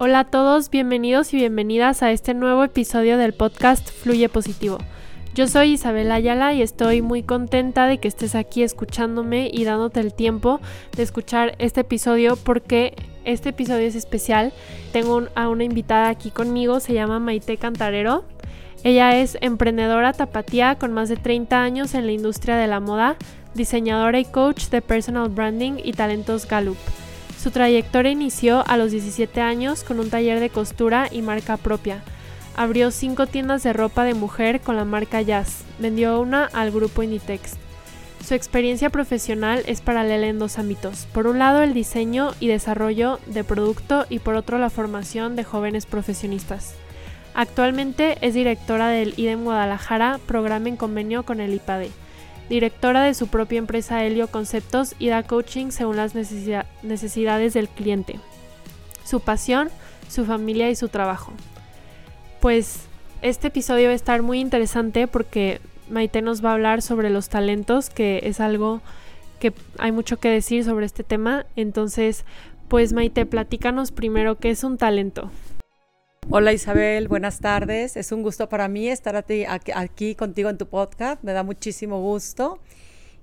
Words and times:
Hola 0.00 0.20
a 0.20 0.24
todos, 0.24 0.70
bienvenidos 0.70 1.34
y 1.34 1.38
bienvenidas 1.38 2.04
a 2.04 2.12
este 2.12 2.32
nuevo 2.32 2.62
episodio 2.62 3.18
del 3.18 3.32
podcast 3.32 3.90
Fluye 3.90 4.28
Positivo. 4.28 4.78
Yo 5.34 5.48
soy 5.48 5.72
Isabel 5.72 6.12
Ayala 6.12 6.52
y 6.52 6.62
estoy 6.62 7.02
muy 7.02 7.24
contenta 7.24 7.88
de 7.88 7.98
que 7.98 8.06
estés 8.06 8.36
aquí 8.36 8.62
escuchándome 8.62 9.50
y 9.52 9.64
dándote 9.64 9.98
el 9.98 10.14
tiempo 10.14 10.60
de 10.96 11.02
escuchar 11.02 11.56
este 11.58 11.80
episodio 11.80 12.36
porque 12.36 12.94
este 13.24 13.48
episodio 13.48 13.88
es 13.88 13.96
especial. 13.96 14.52
Tengo 14.92 15.24
a 15.34 15.48
una 15.48 15.64
invitada 15.64 16.10
aquí 16.10 16.30
conmigo, 16.30 16.78
se 16.78 16.94
llama 16.94 17.18
Maite 17.18 17.56
Cantarero. 17.56 18.22
Ella 18.84 19.18
es 19.18 19.36
emprendedora 19.40 20.12
tapatía 20.12 20.76
con 20.76 20.92
más 20.92 21.08
de 21.08 21.16
30 21.16 21.60
años 21.60 21.94
en 21.94 22.06
la 22.06 22.12
industria 22.12 22.54
de 22.54 22.68
la 22.68 22.78
moda, 22.78 23.16
diseñadora 23.54 24.20
y 24.20 24.26
coach 24.26 24.68
de 24.68 24.80
personal 24.80 25.28
branding 25.28 25.80
y 25.82 25.90
talentos 25.90 26.46
Gallup. 26.46 26.78
Su 27.48 27.52
trayectoria 27.52 28.12
inició 28.12 28.62
a 28.68 28.76
los 28.76 28.90
17 28.90 29.40
años 29.40 29.82
con 29.82 30.00
un 30.00 30.10
taller 30.10 30.38
de 30.38 30.50
costura 30.50 31.08
y 31.10 31.22
marca 31.22 31.56
propia. 31.56 32.02
Abrió 32.54 32.90
cinco 32.90 33.26
tiendas 33.26 33.62
de 33.62 33.72
ropa 33.72 34.04
de 34.04 34.12
mujer 34.12 34.60
con 34.60 34.76
la 34.76 34.84
marca 34.84 35.22
Jazz. 35.22 35.64
Vendió 35.78 36.20
una 36.20 36.44
al 36.44 36.70
grupo 36.70 37.02
Inditex. 37.02 37.54
Su 38.22 38.34
experiencia 38.34 38.90
profesional 38.90 39.62
es 39.64 39.80
paralela 39.80 40.26
en 40.26 40.38
dos 40.38 40.58
ámbitos. 40.58 41.06
Por 41.14 41.26
un 41.26 41.38
lado, 41.38 41.62
el 41.62 41.72
diseño 41.72 42.32
y 42.38 42.48
desarrollo 42.48 43.18
de 43.24 43.44
producto 43.44 44.04
y 44.10 44.18
por 44.18 44.34
otro, 44.34 44.58
la 44.58 44.68
formación 44.68 45.34
de 45.34 45.44
jóvenes 45.44 45.86
profesionistas. 45.86 46.74
Actualmente 47.32 48.18
es 48.20 48.34
directora 48.34 48.90
del 48.90 49.14
IDEM 49.16 49.44
Guadalajara, 49.44 50.20
programa 50.26 50.68
en 50.68 50.76
convenio 50.76 51.22
con 51.22 51.40
el 51.40 51.54
IPADE 51.54 51.92
directora 52.48 53.02
de 53.02 53.14
su 53.14 53.28
propia 53.28 53.58
empresa 53.58 54.04
Helio 54.04 54.28
Conceptos 54.28 54.94
y 54.98 55.08
da 55.08 55.22
coaching 55.22 55.70
según 55.70 55.96
las 55.96 56.14
necesidades 56.14 57.54
del 57.54 57.68
cliente, 57.68 58.18
su 59.04 59.20
pasión, 59.20 59.70
su 60.08 60.24
familia 60.24 60.70
y 60.70 60.76
su 60.76 60.88
trabajo. 60.88 61.32
Pues 62.40 62.80
este 63.22 63.48
episodio 63.48 63.86
va 63.86 63.92
a 63.92 63.96
estar 63.96 64.22
muy 64.22 64.40
interesante 64.40 65.06
porque 65.06 65.60
Maite 65.90 66.22
nos 66.22 66.44
va 66.44 66.50
a 66.50 66.54
hablar 66.54 66.82
sobre 66.82 67.10
los 67.10 67.28
talentos, 67.28 67.90
que 67.90 68.20
es 68.24 68.40
algo 68.40 68.80
que 69.40 69.52
hay 69.78 69.92
mucho 69.92 70.18
que 70.18 70.28
decir 70.28 70.64
sobre 70.64 70.86
este 70.86 71.04
tema. 71.04 71.46
Entonces, 71.56 72.24
pues 72.68 72.92
Maite, 72.92 73.26
platícanos 73.26 73.92
primero 73.92 74.36
qué 74.36 74.50
es 74.50 74.64
un 74.64 74.78
talento. 74.78 75.30
Hola 76.30 76.52
Isabel, 76.52 77.08
buenas 77.08 77.40
tardes. 77.40 77.96
Es 77.96 78.12
un 78.12 78.22
gusto 78.22 78.50
para 78.50 78.68
mí 78.68 78.86
estar 78.86 79.16
aquí, 79.16 80.14
contigo 80.14 80.50
en 80.50 80.58
tu 80.58 80.68
podcast. 80.68 81.24
Me 81.24 81.32
da 81.32 81.42
muchísimo 81.42 82.02
gusto. 82.02 82.58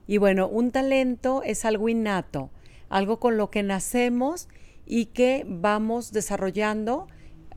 Y 0.08 0.17
bueno, 0.17 0.47
un 0.47 0.72
talento 0.72 1.44
es 1.44 1.66
algo 1.66 1.88
innato, 1.88 2.50
algo 2.89 3.20
con 3.20 3.38
lo 3.38 3.52
que 3.52 3.62
nacemos 3.62 4.47
y 4.88 5.06
que 5.06 5.45
vamos 5.47 6.14
desarrollando 6.14 7.06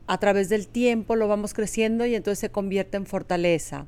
a 0.05 0.19
través 0.19 0.49
del 0.49 0.67
tiempo, 0.67 1.15
lo 1.15 1.27
vamos 1.27 1.55
creciendo 1.55 2.05
y 2.05 2.13
entonces 2.13 2.37
se 2.37 2.51
convierte 2.51 2.97
en 2.97 3.07
fortaleza. 3.07 3.87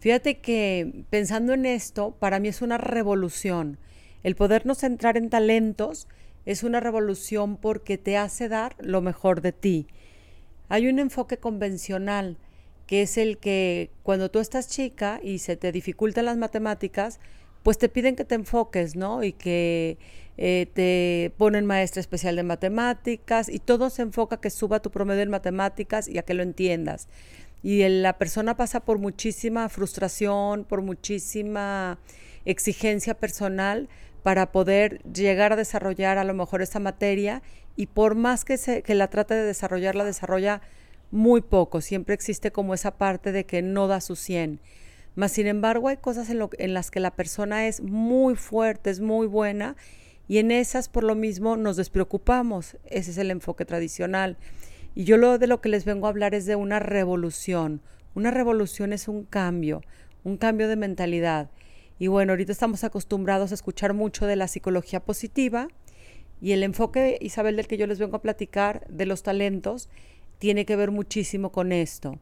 Fíjate 0.00 0.38
que 0.38 1.04
pensando 1.10 1.52
en 1.52 1.66
esto, 1.66 2.16
para 2.18 2.40
mí 2.40 2.48
es 2.48 2.62
una 2.62 2.78
revolución. 2.78 3.78
El 4.22 4.34
podernos 4.34 4.78
centrar 4.78 5.18
en 5.18 5.28
talentos 5.28 6.08
es 6.46 6.62
una 6.62 6.80
revolución 6.80 7.58
porque 7.58 7.98
te 7.98 8.16
hace 8.16 8.48
dar 8.48 8.76
lo 8.78 9.02
mejor 9.02 9.42
de 9.42 9.52
ti 9.52 9.88
hay 10.68 10.88
un 10.88 10.98
enfoque 10.98 11.38
convencional 11.38 12.38
que 12.86 13.02
es 13.02 13.18
el 13.18 13.38
que 13.38 13.90
cuando 14.02 14.30
tú 14.30 14.38
estás 14.38 14.68
chica 14.68 15.20
y 15.22 15.38
se 15.38 15.56
te 15.56 15.72
dificultan 15.72 16.24
las 16.24 16.36
matemáticas, 16.36 17.18
pues 17.62 17.78
te 17.78 17.88
piden 17.88 18.14
que 18.14 18.24
te 18.24 18.36
enfoques, 18.36 18.94
¿no? 18.94 19.24
Y 19.24 19.32
que 19.32 19.98
eh, 20.38 20.68
te 20.72 21.32
ponen 21.36 21.66
maestra 21.66 22.00
especial 22.00 22.36
de 22.36 22.44
matemáticas 22.44 23.48
y 23.48 23.58
todo 23.58 23.90
se 23.90 24.02
enfoca 24.02 24.36
a 24.36 24.40
que 24.40 24.50
suba 24.50 24.80
tu 24.80 24.92
promedio 24.92 25.22
en 25.22 25.30
matemáticas 25.30 26.06
y 26.06 26.18
a 26.18 26.22
que 26.22 26.34
lo 26.34 26.44
entiendas. 26.44 27.08
Y 27.62 27.88
la 27.88 28.18
persona 28.18 28.56
pasa 28.56 28.80
por 28.80 28.98
muchísima 28.98 29.68
frustración, 29.68 30.64
por 30.64 30.82
muchísima 30.82 31.98
exigencia 32.44 33.14
personal 33.14 33.88
para 34.22 34.52
poder 34.52 35.02
llegar 35.12 35.52
a 35.52 35.56
desarrollar 35.56 36.18
a 36.18 36.24
lo 36.24 36.34
mejor 36.34 36.62
esa 36.62 36.78
materia 36.78 37.42
y 37.76 37.86
por 37.86 38.14
más 38.14 38.44
que, 38.44 38.56
se, 38.56 38.82
que 38.82 38.94
la 38.94 39.08
trate 39.08 39.34
de 39.34 39.44
desarrollar, 39.44 39.94
la 39.94 40.04
desarrolla 40.04 40.62
muy 41.10 41.42
poco. 41.42 41.80
Siempre 41.80 42.14
existe 42.14 42.50
como 42.50 42.74
esa 42.74 42.96
parte 42.96 43.32
de 43.32 43.44
que 43.44 43.62
no 43.62 43.86
da 43.86 44.00
su 44.00 44.16
100. 44.16 44.60
Mas, 45.14 45.32
sin 45.32 45.46
embargo, 45.46 45.88
hay 45.88 45.98
cosas 45.98 46.28
en, 46.30 46.38
lo, 46.38 46.50
en 46.58 46.74
las 46.74 46.90
que 46.90 47.00
la 47.00 47.14
persona 47.14 47.66
es 47.66 47.80
muy 47.80 48.34
fuerte, 48.34 48.90
es 48.90 49.00
muy 49.00 49.26
buena, 49.26 49.76
y 50.28 50.38
en 50.38 50.50
esas, 50.50 50.88
por 50.88 51.04
lo 51.04 51.14
mismo, 51.14 51.56
nos 51.56 51.76
despreocupamos. 51.76 52.76
Ese 52.84 53.12
es 53.12 53.18
el 53.18 53.30
enfoque 53.30 53.64
tradicional. 53.64 54.36
Y 54.94 55.04
yo 55.04 55.16
lo 55.16 55.38
de 55.38 55.46
lo 55.46 55.60
que 55.60 55.68
les 55.68 55.84
vengo 55.84 56.06
a 56.06 56.10
hablar 56.10 56.34
es 56.34 56.46
de 56.46 56.56
una 56.56 56.80
revolución. 56.80 57.80
Una 58.14 58.30
revolución 58.30 58.92
es 58.92 59.08
un 59.08 59.24
cambio, 59.24 59.82
un 60.24 60.36
cambio 60.36 60.68
de 60.68 60.76
mentalidad. 60.76 61.50
Y 61.98 62.08
bueno, 62.08 62.32
ahorita 62.32 62.52
estamos 62.52 62.82
acostumbrados 62.82 63.52
a 63.52 63.54
escuchar 63.54 63.94
mucho 63.94 64.26
de 64.26 64.36
la 64.36 64.48
psicología 64.48 65.00
positiva, 65.00 65.68
y 66.40 66.52
el 66.52 66.62
enfoque, 66.62 67.18
Isabel, 67.20 67.56
del 67.56 67.66
que 67.66 67.76
yo 67.76 67.86
les 67.86 67.98
vengo 67.98 68.16
a 68.16 68.22
platicar, 68.22 68.86
de 68.88 69.06
los 69.06 69.22
talentos, 69.22 69.88
tiene 70.38 70.66
que 70.66 70.76
ver 70.76 70.90
muchísimo 70.90 71.50
con 71.50 71.72
esto. 71.72 72.18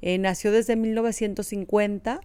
Eh, 0.00 0.18
nació 0.18 0.50
desde 0.50 0.76
1950, 0.76 2.20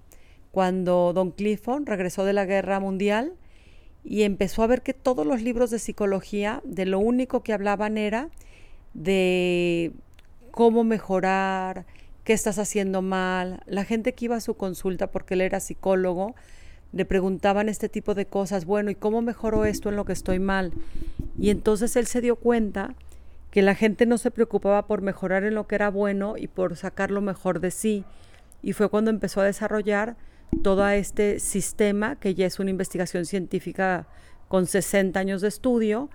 cuando 0.51 1.13
Don 1.13 1.31
Clifford 1.31 1.87
regresó 1.87 2.25
de 2.25 2.33
la 2.33 2.45
Guerra 2.45 2.79
Mundial 2.79 3.33
y 4.03 4.23
empezó 4.23 4.63
a 4.63 4.67
ver 4.67 4.81
que 4.81 4.93
todos 4.93 5.27
los 5.27 5.41
libros 5.41 5.69
de 5.69 5.79
psicología, 5.79 6.61
de 6.63 6.85
lo 6.85 6.97
único 6.97 7.43
que 7.43 7.53
hablaban 7.53 7.97
era 7.97 8.29
de 8.93 9.91
cómo 10.51 10.83
mejorar, 10.83 11.85
qué 12.23 12.33
estás 12.33 12.57
haciendo 12.57 13.01
mal. 13.03 13.61
La 13.67 13.85
gente 13.85 14.13
que 14.13 14.25
iba 14.25 14.35
a 14.35 14.41
su 14.41 14.55
consulta, 14.55 15.11
porque 15.11 15.35
él 15.35 15.41
era 15.41 15.59
psicólogo, 15.59 16.35
le 16.93 17.05
preguntaban 17.05 17.69
este 17.69 17.89
tipo 17.89 18.15
de 18.15 18.25
cosas, 18.25 18.65
bueno, 18.65 18.89
¿y 18.89 18.95
cómo 18.95 19.21
mejoró 19.21 19.65
esto 19.65 19.89
en 19.89 19.95
lo 19.95 20.05
que 20.05 20.13
estoy 20.13 20.39
mal? 20.39 20.73
Y 21.37 21.49
entonces 21.49 21.95
él 21.95 22.07
se 22.07 22.21
dio 22.21 22.35
cuenta 22.35 22.95
que 23.51 23.61
la 23.61 23.75
gente 23.75 24.05
no 24.05 24.17
se 24.17 24.31
preocupaba 24.31 24.87
por 24.87 25.01
mejorar 25.01 25.43
en 25.43 25.55
lo 25.55 25.67
que 25.67 25.75
era 25.75 25.89
bueno 25.89 26.35
y 26.37 26.47
por 26.47 26.75
sacar 26.75 27.11
lo 27.11 27.21
mejor 27.21 27.59
de 27.59 27.71
sí. 27.71 28.05
Y 28.61 28.73
fue 28.73 28.89
cuando 28.89 29.11
empezó 29.11 29.41
a 29.41 29.45
desarrollar 29.45 30.15
todo 30.63 30.87
este 30.87 31.39
sistema, 31.39 32.15
que 32.17 32.35
ya 32.35 32.45
es 32.45 32.59
una 32.59 32.69
investigación 32.69 33.25
científica 33.25 34.07
con 34.47 34.65
60 34.65 35.19
años 35.19 35.41
de 35.41 35.49
estudio, 35.49 36.09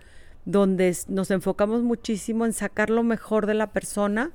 donde 0.45 0.97
nos 1.09 1.31
enfocamos 1.31 1.83
muchísimo 1.83 2.45
en 2.47 2.53
sacar 2.53 2.91
lo 2.91 3.03
mejor 3.03 3.47
de 3.47 3.55
la 3.55 3.73
persona, 3.73 4.33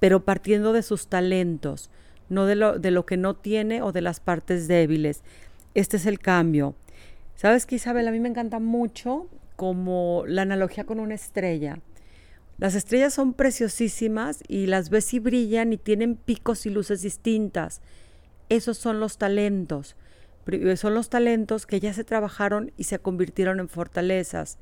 pero 0.00 0.24
partiendo 0.24 0.72
de 0.72 0.82
sus 0.82 1.06
talentos, 1.06 1.90
no 2.28 2.44
de 2.44 2.56
lo, 2.56 2.78
de 2.78 2.90
lo 2.90 3.06
que 3.06 3.16
no 3.16 3.34
tiene 3.34 3.82
o 3.82 3.92
de 3.92 4.02
las 4.02 4.20
partes 4.20 4.68
débiles 4.68 5.22
este 5.76 5.98
es 5.98 6.06
el 6.06 6.18
cambio. 6.18 6.74
¿Sabes 7.34 7.66
qué, 7.66 7.76
Isabel? 7.76 8.08
A 8.08 8.10
mí 8.10 8.18
me 8.18 8.30
encanta 8.30 8.60
mucho 8.60 9.28
como 9.56 10.24
la 10.26 10.42
analogía 10.42 10.84
con 10.84 11.00
una 11.00 11.14
estrella. 11.14 11.80
Las 12.56 12.74
estrellas 12.74 13.12
son 13.12 13.34
preciosísimas 13.34 14.42
y 14.48 14.66
las 14.66 14.88
ves 14.88 15.12
y 15.12 15.18
brillan 15.18 15.74
y 15.74 15.76
tienen 15.76 16.16
picos 16.16 16.64
y 16.64 16.70
luces 16.70 17.02
distintas. 17.02 17.82
Esos 18.48 18.78
son 18.78 19.00
los 19.00 19.18
talentos. 19.18 19.96
Son 20.76 20.94
los 20.94 21.10
talentos 21.10 21.66
que 21.66 21.78
ya 21.78 21.92
se 21.92 22.04
trabajaron 22.04 22.72
y 22.78 22.84
se 22.84 22.98
convirtieron 22.98 23.60
en 23.60 23.68
fortalezas. 23.68 24.58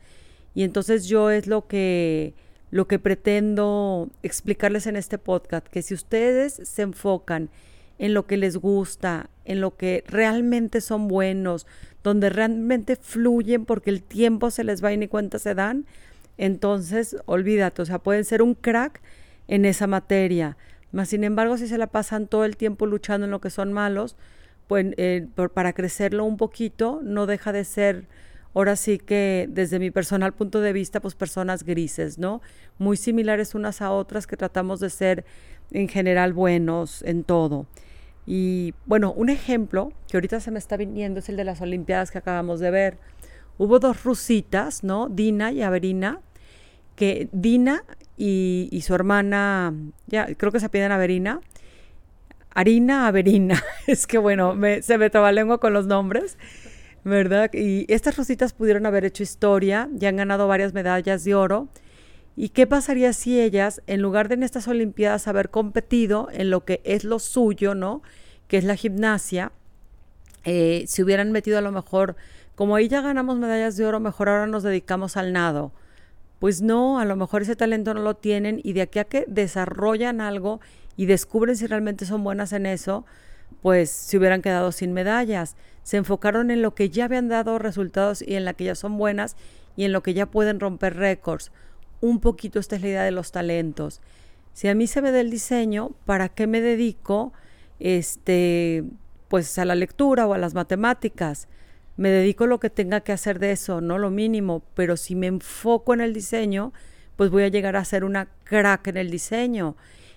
Y 0.53 0.65
entonces 0.65 1.07
yo 1.07 1.31
es 1.31 1.47
lo 1.47 1.69
que 1.69 2.35
lo 2.71 2.89
que 2.89 2.99
pretendo 2.99 4.11
explicarles 4.25 4.89
en 4.89 4.97
este 4.97 5.17
podcast, 5.17 5.69
que 5.69 5.83
si 5.83 5.95
ustedes 5.95 6.55
se 6.65 6.83
enfocan 6.83 7.51
en 7.99 8.15
lo 8.15 8.27
que 8.27 8.37
les 8.37 8.57
gusta, 8.57 9.31
en 9.45 9.61
lo 9.61 9.77
que 9.77 10.05
realmente 10.07 10.81
son 10.81 11.09
buenos, 11.09 11.67
donde 12.03 12.31
realmente 12.31 12.97
fluyen 12.97 13.65
porque 13.65 13.91
el 13.91 14.03
tiempo 14.03 14.51
se 14.51 14.65
les 14.65 14.85
va 14.85 14.93
y 14.93 14.97
ni 14.97 15.09
cuenta 15.09 15.39
se 15.39 15.55
dan, 15.55 15.87
entonces 16.37 17.17
olvídate, 17.27 17.83
o 17.83 17.87
sea, 17.87 17.99
pueden 17.99 18.25
ser 18.25 18.43
un 18.43 18.55
crack 18.55 19.01
en 19.49 19.65
esa 19.65 19.87
materia. 19.87 20.57
Mas, 20.93 21.09
sin 21.09 21.25
embargo, 21.25 21.59
si 21.59 21.67
se 21.67 21.79
la 21.79 21.89
pasan 21.89 22.27
todo 22.27 22.45
el 22.45 22.57
tiempo 22.57 22.87
luchando 22.87 23.25
en 23.25 23.31
lo 23.31 23.41
que 23.41 23.51
son 23.51 23.73
malos, 23.73 24.17
pues 24.69 24.87
eh, 24.97 25.27
para 25.53 25.73
crecerlo 25.73 26.25
un 26.25 26.37
poquito, 26.37 27.01
no 27.03 27.27
deja 27.27 27.53
de 27.53 27.65
ser, 27.65 28.07
ahora 28.55 28.77
sí 28.77 28.99
que 28.99 29.47
desde 29.51 29.79
mi 29.79 29.91
personal 29.91 30.33
punto 30.33 30.61
de 30.61 30.73
vista, 30.73 31.01
pues 31.01 31.15
personas 31.15 31.65
grises, 31.65 32.19
¿no? 32.19 32.41
Muy 32.79 32.97
similares 32.97 33.55
unas 33.55 33.83
a 33.83 33.91
otras 33.91 34.27
que 34.27 34.37
tratamos 34.37 34.81
de 34.81 34.91
ser 34.91 35.25
en 35.73 35.89
general 35.89 36.33
buenos 36.33 37.03
en 37.03 37.25
todo. 37.25 37.67
Y 38.27 38.75
bueno, 38.87 39.13
un 39.13 39.29
ejemplo 39.29 39.93
que 40.09 40.17
ahorita 40.17 40.41
se 40.41 40.51
me 40.51 40.59
está 40.59 40.77
viniendo 40.77 41.21
es 41.21 41.29
el 41.29 41.37
de 41.37 41.45
las 41.45 41.61
Olimpiadas 41.61 42.11
que 42.11 42.19
acabamos 42.19 42.61
de 42.61 42.71
ver. 42.71 42.99
Hubo 43.59 43.79
dos 43.79 44.05
rusitas, 44.05 44.83
¿no? 44.83 45.09
Dina 45.09 45.53
y 45.53 45.63
Averina, 45.63 46.21
que 46.97 47.29
Dina 47.33 47.85
y, 48.17 48.81
su 48.85 48.95
hermana, 48.95 49.75
ya 50.07 50.33
creo 50.35 50.53
que 50.53 50.61
se 50.61 50.69
piden 50.69 50.93
Averina, 50.93 51.41
Harina 52.51 53.09
Averina, 53.09 53.63
es 53.87 54.07
que 54.07 54.19
bueno, 54.19 54.57
se 54.81 54.99
me 54.99 55.11
traba 55.11 55.33
lengua 55.33 55.59
con 55.59 55.73
los 55.73 55.87
nombres, 55.87 56.39
¿verdad? 57.05 57.51
Y 57.53 57.87
estas 57.93 58.17
rusitas 58.17 58.53
pudieron 58.53 58.87
haber 58.87 59.05
hecho 59.05 59.23
historia, 59.23 59.89
ya 59.93 60.09
han 60.09 60.17
ganado 60.17 60.49
varias 60.49 60.75
medallas 60.75 61.25
de 61.25 61.35
oro 61.35 61.69
¿Y 62.37 62.49
qué 62.49 62.67
pasaría 62.67 63.13
si 63.13 63.41
ellas, 63.41 63.81
en 63.87 64.03
lugar 64.03 64.29
de 64.29 64.35
en 64.35 64.43
estas 64.43 64.67
Olimpiadas 64.67 65.29
haber 65.29 65.51
competido 65.51 66.29
en 66.33 66.51
lo 66.51 66.65
que 66.65 66.81
es 66.85 67.05
lo 67.05 67.21
suyo, 67.21 67.75
¿no? 67.75 68.03
Que 68.49 68.59
es 68.59 68.65
la 68.65 68.75
gimnasia, 68.75 69.53
eh, 70.43 70.85
se 70.89 71.05
hubieran 71.05 71.31
metido 71.31 71.59
a 71.59 71.61
lo 71.61 71.71
mejor, 71.71 72.17
como 72.57 72.75
ahí 72.75 72.89
ya 72.89 73.01
ganamos 73.01 73.39
medallas 73.39 73.77
de 73.77 73.87
oro, 73.87 74.01
mejor 74.01 74.29
ahora 74.29 74.47
nos 74.47 74.65
dedicamos 74.65 75.17
al 75.17 75.33
nado. 75.33 75.73
Pues 76.41 76.61
no, 76.61 76.99
a 76.99 77.05
lo 77.05 77.15
mejor 77.17 77.43
ese 77.43 77.57
talento 77.57 77.95
no 77.95 78.03
lo 78.03 78.15
tienen 78.15 78.61
y 78.63 78.73
de 78.73 78.83
aquí 78.83 78.99
a 78.99 79.05
que 79.05 79.25
desarrollan 79.29 80.21
algo 80.21 80.61
y 80.97 81.07
descubren 81.07 81.57
si 81.57 81.67
realmente 81.67 82.05
son 82.05 82.25
buenas 82.25 82.53
en 82.53 82.67
eso, 82.67 83.07
pues 83.63 83.91
se 83.91 84.19
hubieran 84.19 84.43
quedado 84.43 84.73
sin 84.73 84.93
medallas. 84.93 85.57
Se 85.83 85.97
enfocaron 85.97 86.51
en 86.51 86.63
lo 86.63 86.75
que 86.75 86.91
ya 86.91 87.05
habían 87.05 87.29
dado 87.29 87.59
resultados 87.59 88.23
y 88.23 88.35
en 88.35 88.45
la 88.45 88.55
que 88.55 88.65
ya 88.65 88.75
son 88.75 88.97
buenas 88.97 89.37
y 89.77 89.85
en 89.85 89.93
lo 89.93 90.03
que 90.03 90.15
ya 90.15 90.27
pueden 90.27 90.61
romper 90.61 90.97
récords. 90.97 91.53
Un 92.01 92.21
poquito 92.21 92.59
esta 92.59 92.77
es 92.77 92.83
la 92.83 92.89
idea 92.89 93.03
de 93.05 93.11
los 93.11 93.33
talentos. 93.33 94.01
Si 94.53 94.69
a 94.69 94.75
mí 94.75 94.87
se 94.87 95.03
me 95.03 95.11
da 95.11 95.21
el 95.21 95.31
diseño, 95.31 95.91
¿para 96.05 96.29
qué 96.29 96.47
me 96.47 96.61
dedico 96.61 97.33
este 97.81 98.85
pues 99.29 99.59
a 99.59 99.65
la 99.65 99.75
lectura 99.75 100.27
o 100.27 100.35
a 100.35 100.39
las 100.39 100.55
matemáticas? 100.55 101.49
Me 101.97 102.09
dedico 102.11 102.47
lo 102.47 102.61
que 102.61 102.71
tenga 102.71 103.01
que 103.01 103.13
hacer 103.13 103.39
de 103.39 103.53
eso, 103.53 103.81
no 103.81 103.99
lo 103.99 104.11
mínimo, 104.11 104.63
pero 104.75 104.97
si 104.97 105.15
me 105.15 105.27
enfoco 105.27 105.95
en 105.95 106.01
el 106.01 106.13
diseño, 106.13 106.73
pues 107.17 107.31
voy 107.31 107.45
a 107.45 107.49
llegar 107.49 107.77
a 107.77 107.85
ser 107.85 108.05
una 108.05 108.29
crack 108.45 108.89
en 108.89 108.97
el 108.97 109.11
diseño. 109.11 109.77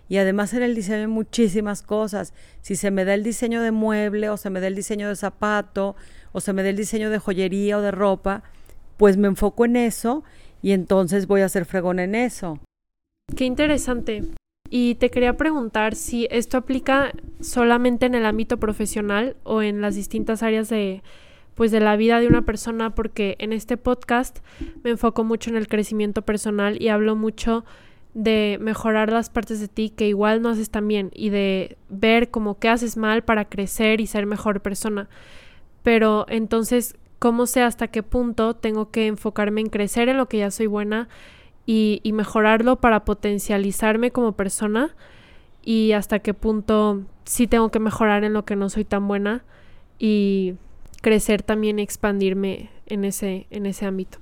Y 0.09 0.18
además 0.18 0.54
en 0.54 0.63
el 0.63 0.75
diseño 0.75 1.00
hay 1.00 1.07
muchísimas 1.07 1.81
cosas. 1.81 2.33
Si 2.62 2.75
se 2.75 2.92
me 2.92 3.06
da 3.06 3.13
el 3.13 3.24
diseño 3.24 3.62
de 3.62 3.71
mueble 3.71 4.30
o 4.30 4.38
se 4.38 4.50
me 4.50 4.59
da 4.59 4.68
el 4.68 4.75
diseño 4.75 5.09
de 5.09 5.15
zapato 5.15 5.95
o 6.31 6.39
se 6.39 6.54
me 6.54 6.63
da 6.63 6.69
el 6.69 6.77
diseño 6.77 7.09
de 7.09 7.19
joyería 7.19 7.77
o 7.77 7.81
de 7.81 7.92
ropa, 7.92 8.44
pues 8.98 9.18
me 9.18 9.27
enfoco 9.27 9.65
en 9.65 9.75
eso 9.75 10.24
y 10.62 10.71
entonces 10.71 11.27
voy 11.27 11.42
a 11.42 11.50
ser 11.50 11.65
fregón 11.65 12.00
en 12.00 12.15
eso. 12.15 12.59
Qué 13.36 13.45
interesante. 13.45 14.24
Y 14.69 14.95
te 14.95 15.09
quería 15.09 15.38
preguntar 15.38 15.95
si 15.95 16.27
esto 16.30 16.57
aplica 16.57 17.12
solamente 17.39 18.06
en 18.06 18.15
el 18.15 18.25
ámbito 18.25 18.57
profesional 18.57 19.38
o 19.44 19.62
en 19.62 19.81
las 19.81 19.95
distintas 19.95 20.44
áreas 20.44 20.69
de 20.69 21.04
pues 21.56 21.71
de 21.71 21.80
la 21.80 21.95
vida 21.95 22.19
de 22.19 22.27
una 22.27 22.44
persona 22.44 22.94
porque 22.94 23.36
en 23.39 23.51
este 23.51 23.77
podcast 23.77 24.39
me 24.83 24.92
enfoco 24.92 25.24
mucho 25.24 25.50
en 25.50 25.56
el 25.56 25.68
crecimiento 25.68 26.21
personal 26.21 26.80
y 26.80 26.89
hablo 26.89 27.15
mucho 27.15 27.65
de 28.17 28.57
mejorar 28.59 29.11
las 29.11 29.29
partes 29.29 29.59
de 29.59 29.67
ti 29.67 29.91
que 29.91 30.07
igual 30.07 30.41
no 30.41 30.49
haces 30.49 30.71
tan 30.71 30.87
bien 30.87 31.11
y 31.13 31.29
de 31.29 31.77
ver 31.87 32.31
como 32.31 32.57
qué 32.57 32.67
haces 32.67 32.97
mal 32.97 33.23
para 33.23 33.45
crecer 33.45 34.01
y 34.01 34.07
ser 34.07 34.25
mejor 34.25 34.61
persona. 34.61 35.07
Pero 35.83 36.25
entonces, 36.27 36.95
¿cómo 37.19 37.45
sé 37.45 37.61
hasta 37.61 37.89
qué 37.89 38.01
punto 38.01 38.55
tengo 38.55 38.89
que 38.89 39.05
enfocarme 39.05 39.61
en 39.61 39.69
crecer 39.69 40.09
en 40.09 40.17
lo 40.17 40.27
que 40.27 40.39
ya 40.39 40.49
soy 40.49 40.65
buena 40.65 41.09
y, 41.67 41.99
y 42.01 42.11
mejorarlo 42.11 42.77
para 42.77 43.05
potencializarme 43.05 44.09
como 44.09 44.31
persona? 44.31 44.95
Y 45.63 45.91
hasta 45.91 46.17
qué 46.17 46.33
punto 46.33 47.03
sí 47.23 47.45
tengo 47.45 47.69
que 47.69 47.79
mejorar 47.79 48.23
en 48.23 48.33
lo 48.33 48.45
que 48.45 48.55
no 48.55 48.71
soy 48.71 48.83
tan 48.83 49.07
buena 49.07 49.43
y 49.99 50.55
crecer 51.03 51.43
también 51.43 51.77
expandirme 51.77 52.71
en 52.87 53.05
ese, 53.05 53.45
en 53.51 53.67
ese 53.67 53.85
ámbito. 53.85 54.17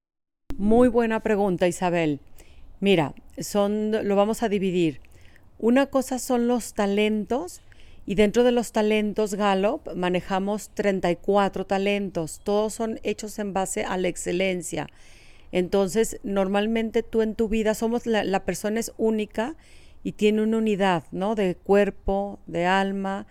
Muy 0.58 0.90
buena 0.90 1.22
pregunta, 1.22 1.66
Isabel. 1.66 2.20
Mira, 2.80 3.14
son, 3.38 3.92
lo 4.08 4.16
vamos 4.16 4.44
a 4.44 4.50
dividir. 4.50 5.02
Una 5.58 5.88
cosa 5.88 6.20
son 6.20 6.48
los 6.48 6.74
talentos 6.74 7.62
y 8.06 8.16
dentro 8.16 8.44
de 8.44 8.52
los 8.52 8.72
talentos 8.72 9.34
Gallup 9.34 9.96
manejamos 9.96 10.70
34 10.70 11.66
talentos. 11.66 12.42
Todos 12.44 12.74
son 12.74 13.00
hechos 13.04 13.40
en 13.40 13.54
base 13.54 13.84
a 13.84 13.98
la 13.98 14.08
excelencia. 14.08 14.88
Entonces, 15.52 16.20
normalmente 16.24 17.02
tú 17.02 17.22
en 17.22 17.36
tu 17.36 17.48
vida 17.48 17.74
somos 17.74 18.06
la, 18.06 18.24
la 18.24 18.44
persona 18.44 18.80
es 18.80 18.92
única 18.98 19.56
y 20.04 20.12
tiene 20.12 20.44
una 20.44 20.58
unidad, 20.58 21.06
¿no? 21.12 21.34
De 21.34 21.56
cuerpo, 21.56 22.40
de 22.46 22.66
alma, 22.66 23.26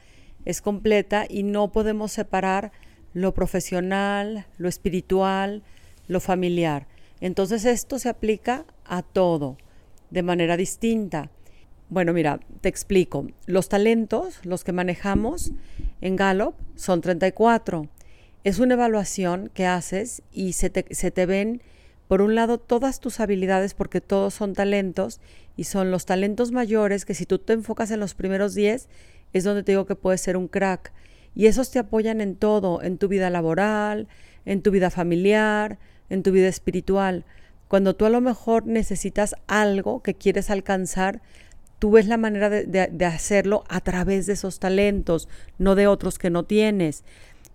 es 0.44 0.60
completa 0.60 1.26
y 1.28 1.42
no 1.42 1.70
podemos 1.70 2.12
separar 2.12 2.72
lo 3.12 3.32
profesional, 3.32 4.46
lo 4.58 4.68
espiritual, 4.68 5.62
lo 6.08 6.20
familiar. 6.20 6.86
Entonces 7.20 7.64
esto 7.64 7.98
se 7.98 8.08
aplica 8.08 8.64
a 8.84 9.02
todo 9.02 9.56
de 10.10 10.22
manera 10.22 10.56
distinta. 10.56 11.30
Bueno, 11.88 12.12
mira, 12.12 12.40
te 12.60 12.68
explico. 12.68 13.26
Los 13.46 13.68
talentos, 13.68 14.40
los 14.44 14.64
que 14.64 14.72
manejamos 14.72 15.52
en 16.00 16.16
Gallup, 16.16 16.54
son 16.76 17.00
34. 17.00 17.88
Es 18.42 18.58
una 18.58 18.74
evaluación 18.74 19.50
que 19.52 19.66
haces 19.66 20.22
y 20.32 20.52
se 20.54 20.70
te, 20.70 20.86
se 20.94 21.10
te 21.10 21.26
ven, 21.26 21.62
por 22.08 22.20
un 22.20 22.34
lado, 22.34 22.58
todas 22.58 23.00
tus 23.00 23.20
habilidades, 23.20 23.74
porque 23.74 24.00
todos 24.00 24.34
son 24.34 24.52
talentos, 24.52 25.20
y 25.56 25.64
son 25.64 25.90
los 25.90 26.04
talentos 26.04 26.52
mayores 26.52 27.04
que 27.04 27.14
si 27.14 27.26
tú 27.26 27.38
te 27.38 27.52
enfocas 27.52 27.90
en 27.90 28.00
los 28.00 28.14
primeros 28.14 28.54
10, 28.54 28.88
es 29.32 29.44
donde 29.44 29.62
te 29.62 29.72
digo 29.72 29.86
que 29.86 29.96
puedes 29.96 30.20
ser 30.20 30.36
un 30.36 30.48
crack. 30.48 30.92
Y 31.34 31.46
esos 31.46 31.70
te 31.70 31.78
apoyan 31.78 32.20
en 32.20 32.36
todo, 32.36 32.82
en 32.82 32.98
tu 32.98 33.08
vida 33.08 33.30
laboral, 33.30 34.08
en 34.44 34.62
tu 34.62 34.70
vida 34.70 34.90
familiar, 34.90 35.78
en 36.08 36.22
tu 36.22 36.30
vida 36.30 36.48
espiritual. 36.48 37.24
Cuando 37.68 37.94
tú 37.94 38.04
a 38.04 38.10
lo 38.10 38.20
mejor 38.20 38.66
necesitas 38.66 39.34
algo 39.46 40.02
que 40.02 40.14
quieres 40.14 40.50
alcanzar, 40.50 41.22
tú 41.78 41.90
ves 41.90 42.06
la 42.06 42.16
manera 42.16 42.50
de, 42.50 43.04
hacerlo 43.04 43.64
a 43.68 43.80
través 43.80 44.26
de 44.26 44.34
esos 44.34 44.58
talentos, 44.58 45.28
no 45.58 45.74
de 45.74 45.86
otros 45.86 46.18
que 46.18 46.30
no 46.30 46.44
tienes. 46.44 47.04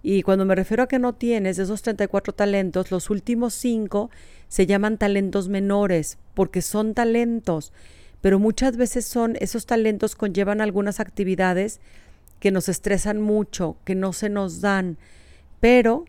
Y 0.02 0.22
cuando 0.22 0.46
me 0.46 0.56
refiero 0.56 0.84
a 0.84 0.88
que 0.88 1.00
no 1.00 1.14
tienes, 1.14 1.58
de 1.58 1.64
esos 1.64 1.82
34 1.82 2.34
talentos, 2.34 2.92
los 2.92 3.10
últimos 3.10 3.54
5 3.56 4.10
se 4.48 4.66
llaman 4.66 4.98
talentos 4.98 5.50
menores, 5.50 6.18
porque 6.34 6.62
son 6.62 6.94
talentos, 6.94 7.74
pero 8.22 8.40
muchas 8.40 8.78
veces 8.78 9.06
son, 9.06 9.36
esos 9.40 9.66
talentos 9.66 10.16
conllevan 10.16 10.62
algunas 10.62 11.00
actividades 11.00 11.80
que 12.40 12.52
nos 12.52 12.70
estresan 12.70 13.22
mucho, 13.22 13.78
que 13.84 13.96
no 13.96 14.14
se 14.14 14.30
nos 14.30 14.62
dan, 14.62 14.98
pero 15.60 16.06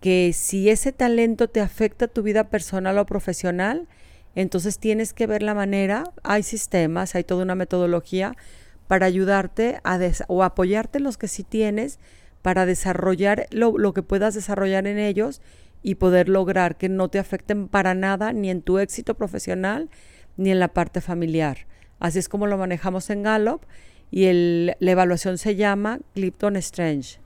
que 0.00 0.32
si 0.34 0.70
ese 0.70 0.92
talento 0.92 1.48
te 1.48 1.60
afecta 1.60 2.06
a 2.06 2.08
tu 2.08 2.22
vida 2.22 2.48
personal 2.48 2.98
o 2.98 3.06
profesional, 3.06 3.88
entonces 4.34 4.78
tienes 4.78 5.12
que 5.12 5.26
ver 5.26 5.42
la 5.42 5.54
manera, 5.54 6.04
hay 6.22 6.42
sistemas, 6.42 7.14
hay 7.14 7.24
toda 7.24 7.42
una 7.42 7.54
metodología 7.54 8.36
para 8.86 9.06
ayudarte 9.06 9.80
a 9.84 9.98
o 10.28 10.42
apoyarte 10.42 10.98
en 10.98 11.04
los 11.04 11.16
que 11.16 11.28
sí 11.28 11.42
tienes 11.42 11.98
para 12.42 12.66
desarrollar 12.66 13.46
lo, 13.50 13.78
lo 13.78 13.94
que 13.94 14.02
puedas 14.02 14.34
desarrollar 14.34 14.86
en 14.86 14.98
ellos 14.98 15.40
y 15.82 15.96
poder 15.96 16.28
lograr 16.28 16.76
que 16.76 16.88
no 16.88 17.08
te 17.08 17.18
afecten 17.18 17.68
para 17.68 17.94
nada 17.94 18.32
ni 18.32 18.50
en 18.50 18.62
tu 18.62 18.78
éxito 18.78 19.14
profesional 19.14 19.88
ni 20.36 20.50
en 20.50 20.60
la 20.60 20.68
parte 20.68 21.00
familiar. 21.00 21.66
Así 22.00 22.18
es 22.18 22.28
como 22.28 22.46
lo 22.46 22.58
manejamos 22.58 23.08
en 23.10 23.22
Gallup 23.22 23.62
y 24.10 24.24
el, 24.24 24.76
la 24.78 24.90
evaluación 24.90 25.38
se 25.38 25.56
llama 25.56 26.00
Clifton 26.14 26.56
Strange. 26.56 27.23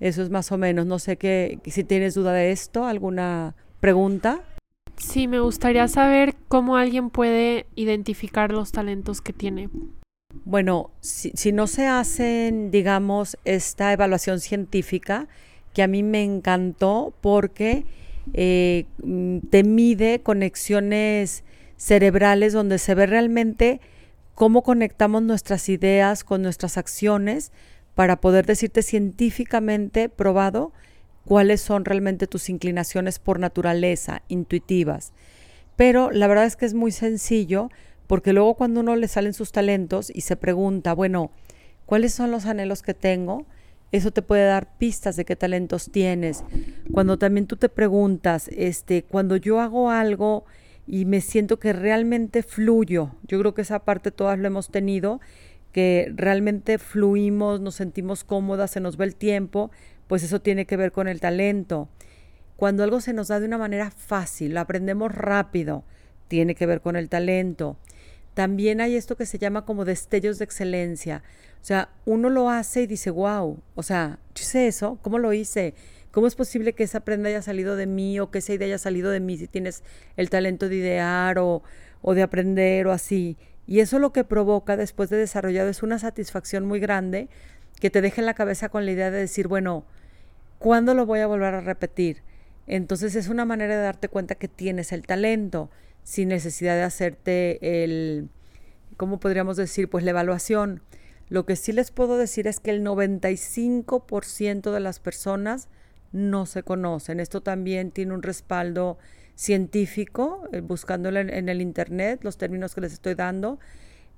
Eso 0.00 0.22
es 0.22 0.30
más 0.30 0.50
o 0.50 0.58
menos. 0.58 0.86
No 0.86 0.98
sé 0.98 1.16
qué, 1.16 1.58
si 1.66 1.84
tienes 1.84 2.14
duda 2.14 2.32
de 2.32 2.50
esto, 2.50 2.86
alguna 2.86 3.54
pregunta. 3.78 4.42
Sí, 4.96 5.28
me 5.28 5.40
gustaría 5.40 5.86
saber 5.88 6.34
cómo 6.48 6.76
alguien 6.76 7.10
puede 7.10 7.66
identificar 7.74 8.52
los 8.52 8.72
talentos 8.72 9.20
que 9.20 9.32
tiene. 9.32 9.70
Bueno, 10.44 10.90
si, 11.00 11.30
si 11.34 11.52
no 11.52 11.66
se 11.66 11.86
hacen, 11.86 12.70
digamos, 12.70 13.38
esta 13.44 13.92
evaluación 13.92 14.40
científica, 14.40 15.28
que 15.72 15.82
a 15.82 15.86
mí 15.86 16.02
me 16.02 16.22
encantó 16.22 17.14
porque 17.20 17.84
eh, 18.32 18.86
te 19.50 19.64
mide 19.64 20.20
conexiones 20.20 21.44
cerebrales 21.76 22.52
donde 22.52 22.78
se 22.78 22.94
ve 22.94 23.06
realmente 23.06 23.80
cómo 24.34 24.62
conectamos 24.62 25.22
nuestras 25.22 25.68
ideas 25.68 26.24
con 26.24 26.42
nuestras 26.42 26.76
acciones 26.76 27.52
para 27.94 28.20
poder 28.20 28.46
decirte 28.46 28.82
científicamente 28.82 30.08
probado 30.08 30.72
cuáles 31.24 31.60
son 31.60 31.84
realmente 31.84 32.26
tus 32.26 32.48
inclinaciones 32.48 33.18
por 33.18 33.38
naturaleza, 33.38 34.22
intuitivas. 34.28 35.12
Pero 35.76 36.10
la 36.10 36.26
verdad 36.26 36.46
es 36.46 36.56
que 36.56 36.66
es 36.66 36.74
muy 36.74 36.92
sencillo 36.92 37.70
porque 38.06 38.32
luego 38.32 38.54
cuando 38.54 38.80
uno 38.80 38.96
le 38.96 39.08
salen 39.08 39.34
sus 39.34 39.52
talentos 39.52 40.10
y 40.12 40.22
se 40.22 40.36
pregunta, 40.36 40.94
bueno, 40.94 41.30
¿cuáles 41.86 42.12
son 42.12 42.30
los 42.30 42.46
anhelos 42.46 42.82
que 42.82 42.94
tengo? 42.94 43.46
Eso 43.92 44.10
te 44.10 44.22
puede 44.22 44.44
dar 44.44 44.76
pistas 44.78 45.16
de 45.16 45.24
qué 45.24 45.36
talentos 45.36 45.90
tienes. 45.92 46.44
Cuando 46.92 47.18
también 47.18 47.46
tú 47.46 47.56
te 47.56 47.68
preguntas, 47.68 48.48
este, 48.48 49.04
cuando 49.04 49.36
yo 49.36 49.60
hago 49.60 49.90
algo 49.90 50.44
y 50.86 51.04
me 51.04 51.20
siento 51.20 51.58
que 51.58 51.72
realmente 51.72 52.42
fluyo, 52.42 53.12
yo 53.28 53.38
creo 53.38 53.54
que 53.54 53.62
esa 53.62 53.80
parte 53.84 54.10
todas 54.10 54.38
lo 54.38 54.46
hemos 54.48 54.70
tenido, 54.70 55.20
que 55.72 56.12
realmente 56.14 56.78
fluimos, 56.78 57.60
nos 57.60 57.76
sentimos 57.76 58.24
cómodas, 58.24 58.72
se 58.72 58.80
nos 58.80 58.98
va 58.98 59.04
el 59.04 59.14
tiempo, 59.14 59.70
pues 60.06 60.22
eso 60.22 60.40
tiene 60.40 60.66
que 60.66 60.76
ver 60.76 60.92
con 60.92 61.08
el 61.08 61.20
talento. 61.20 61.88
Cuando 62.56 62.82
algo 62.82 63.00
se 63.00 63.12
nos 63.12 63.28
da 63.28 63.40
de 63.40 63.46
una 63.46 63.58
manera 63.58 63.90
fácil, 63.90 64.54
lo 64.54 64.60
aprendemos 64.60 65.14
rápido, 65.14 65.84
tiene 66.28 66.54
que 66.54 66.66
ver 66.66 66.80
con 66.80 66.96
el 66.96 67.08
talento. 67.08 67.76
También 68.34 68.80
hay 68.80 68.96
esto 68.96 69.16
que 69.16 69.26
se 69.26 69.38
llama 69.38 69.64
como 69.64 69.84
destellos 69.84 70.38
de 70.38 70.44
excelencia. 70.44 71.22
O 71.60 71.64
sea, 71.64 71.90
uno 72.04 72.30
lo 72.30 72.50
hace 72.50 72.82
y 72.82 72.86
dice, 72.86 73.10
wow, 73.10 73.60
o 73.74 73.82
sea, 73.82 74.18
yo 74.34 74.42
hice 74.42 74.66
eso, 74.66 74.98
¿cómo 75.02 75.18
lo 75.18 75.32
hice? 75.32 75.74
¿Cómo 76.10 76.26
es 76.26 76.34
posible 76.34 76.72
que 76.72 76.82
esa 76.82 77.00
prenda 77.00 77.28
haya 77.28 77.42
salido 77.42 77.76
de 77.76 77.86
mí 77.86 78.18
o 78.18 78.30
que 78.30 78.38
esa 78.38 78.52
idea 78.52 78.66
haya 78.66 78.78
salido 78.78 79.10
de 79.10 79.20
mí 79.20 79.36
si 79.36 79.46
tienes 79.46 79.84
el 80.16 80.28
talento 80.28 80.68
de 80.68 80.76
idear 80.76 81.38
o, 81.38 81.62
o 82.02 82.14
de 82.14 82.22
aprender 82.22 82.86
o 82.86 82.92
así. 82.92 83.36
Y 83.70 83.78
eso 83.78 84.00
lo 84.00 84.12
que 84.12 84.24
provoca 84.24 84.76
después 84.76 85.10
de 85.10 85.16
desarrollado 85.16 85.68
es 85.68 85.84
una 85.84 86.00
satisfacción 86.00 86.66
muy 86.66 86.80
grande 86.80 87.28
que 87.78 87.88
te 87.88 88.00
deja 88.00 88.20
en 88.20 88.26
la 88.26 88.34
cabeza 88.34 88.68
con 88.68 88.84
la 88.84 88.90
idea 88.90 89.12
de 89.12 89.20
decir, 89.20 89.46
bueno, 89.46 89.84
¿cuándo 90.58 90.92
lo 90.92 91.06
voy 91.06 91.20
a 91.20 91.28
volver 91.28 91.54
a 91.54 91.60
repetir? 91.60 92.24
Entonces 92.66 93.14
es 93.14 93.28
una 93.28 93.44
manera 93.44 93.76
de 93.76 93.82
darte 93.82 94.08
cuenta 94.08 94.34
que 94.34 94.48
tienes 94.48 94.90
el 94.90 95.06
talento 95.06 95.70
sin 96.02 96.30
necesidad 96.30 96.74
de 96.74 96.82
hacerte 96.82 97.84
el, 97.84 98.28
¿cómo 98.96 99.20
podríamos 99.20 99.56
decir? 99.56 99.88
Pues 99.88 100.02
la 100.02 100.10
evaluación. 100.10 100.82
Lo 101.28 101.46
que 101.46 101.54
sí 101.54 101.72
les 101.72 101.92
puedo 101.92 102.18
decir 102.18 102.48
es 102.48 102.58
que 102.58 102.72
el 102.72 102.84
95% 102.84 104.72
de 104.72 104.80
las 104.80 104.98
personas 104.98 105.68
no 106.10 106.44
se 106.44 106.64
conocen. 106.64 107.20
Esto 107.20 107.40
también 107.40 107.92
tiene 107.92 108.14
un 108.14 108.24
respaldo 108.24 108.98
científico, 109.40 110.42
eh, 110.52 110.60
buscándolo 110.60 111.18
en, 111.18 111.48
el 111.48 111.62
Internet, 111.62 112.20
los 112.24 112.36
términos 112.36 112.74
que 112.74 112.82
les 112.82 112.92
estoy 112.92 113.14
dando 113.14 113.58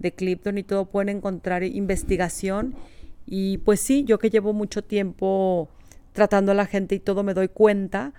de 0.00 0.12
Clipton 0.12 0.58
y 0.58 0.64
todo, 0.64 0.86
pueden 0.86 1.18
encontrar 1.18 1.62
investigación. 1.62 2.74
Y 3.24 3.58
pues 3.58 3.80
sí, 3.80 4.02
yo 4.02 4.18
que 4.18 4.30
llevo 4.30 4.52
mucho 4.52 4.82
tiempo 4.82 5.68
tratando 6.12 6.50
a 6.50 6.56
la 6.56 6.66
gente 6.66 6.96
y 6.96 6.98
todo, 6.98 7.22
me 7.22 7.34
doy 7.34 7.46
cuenta 7.46 8.14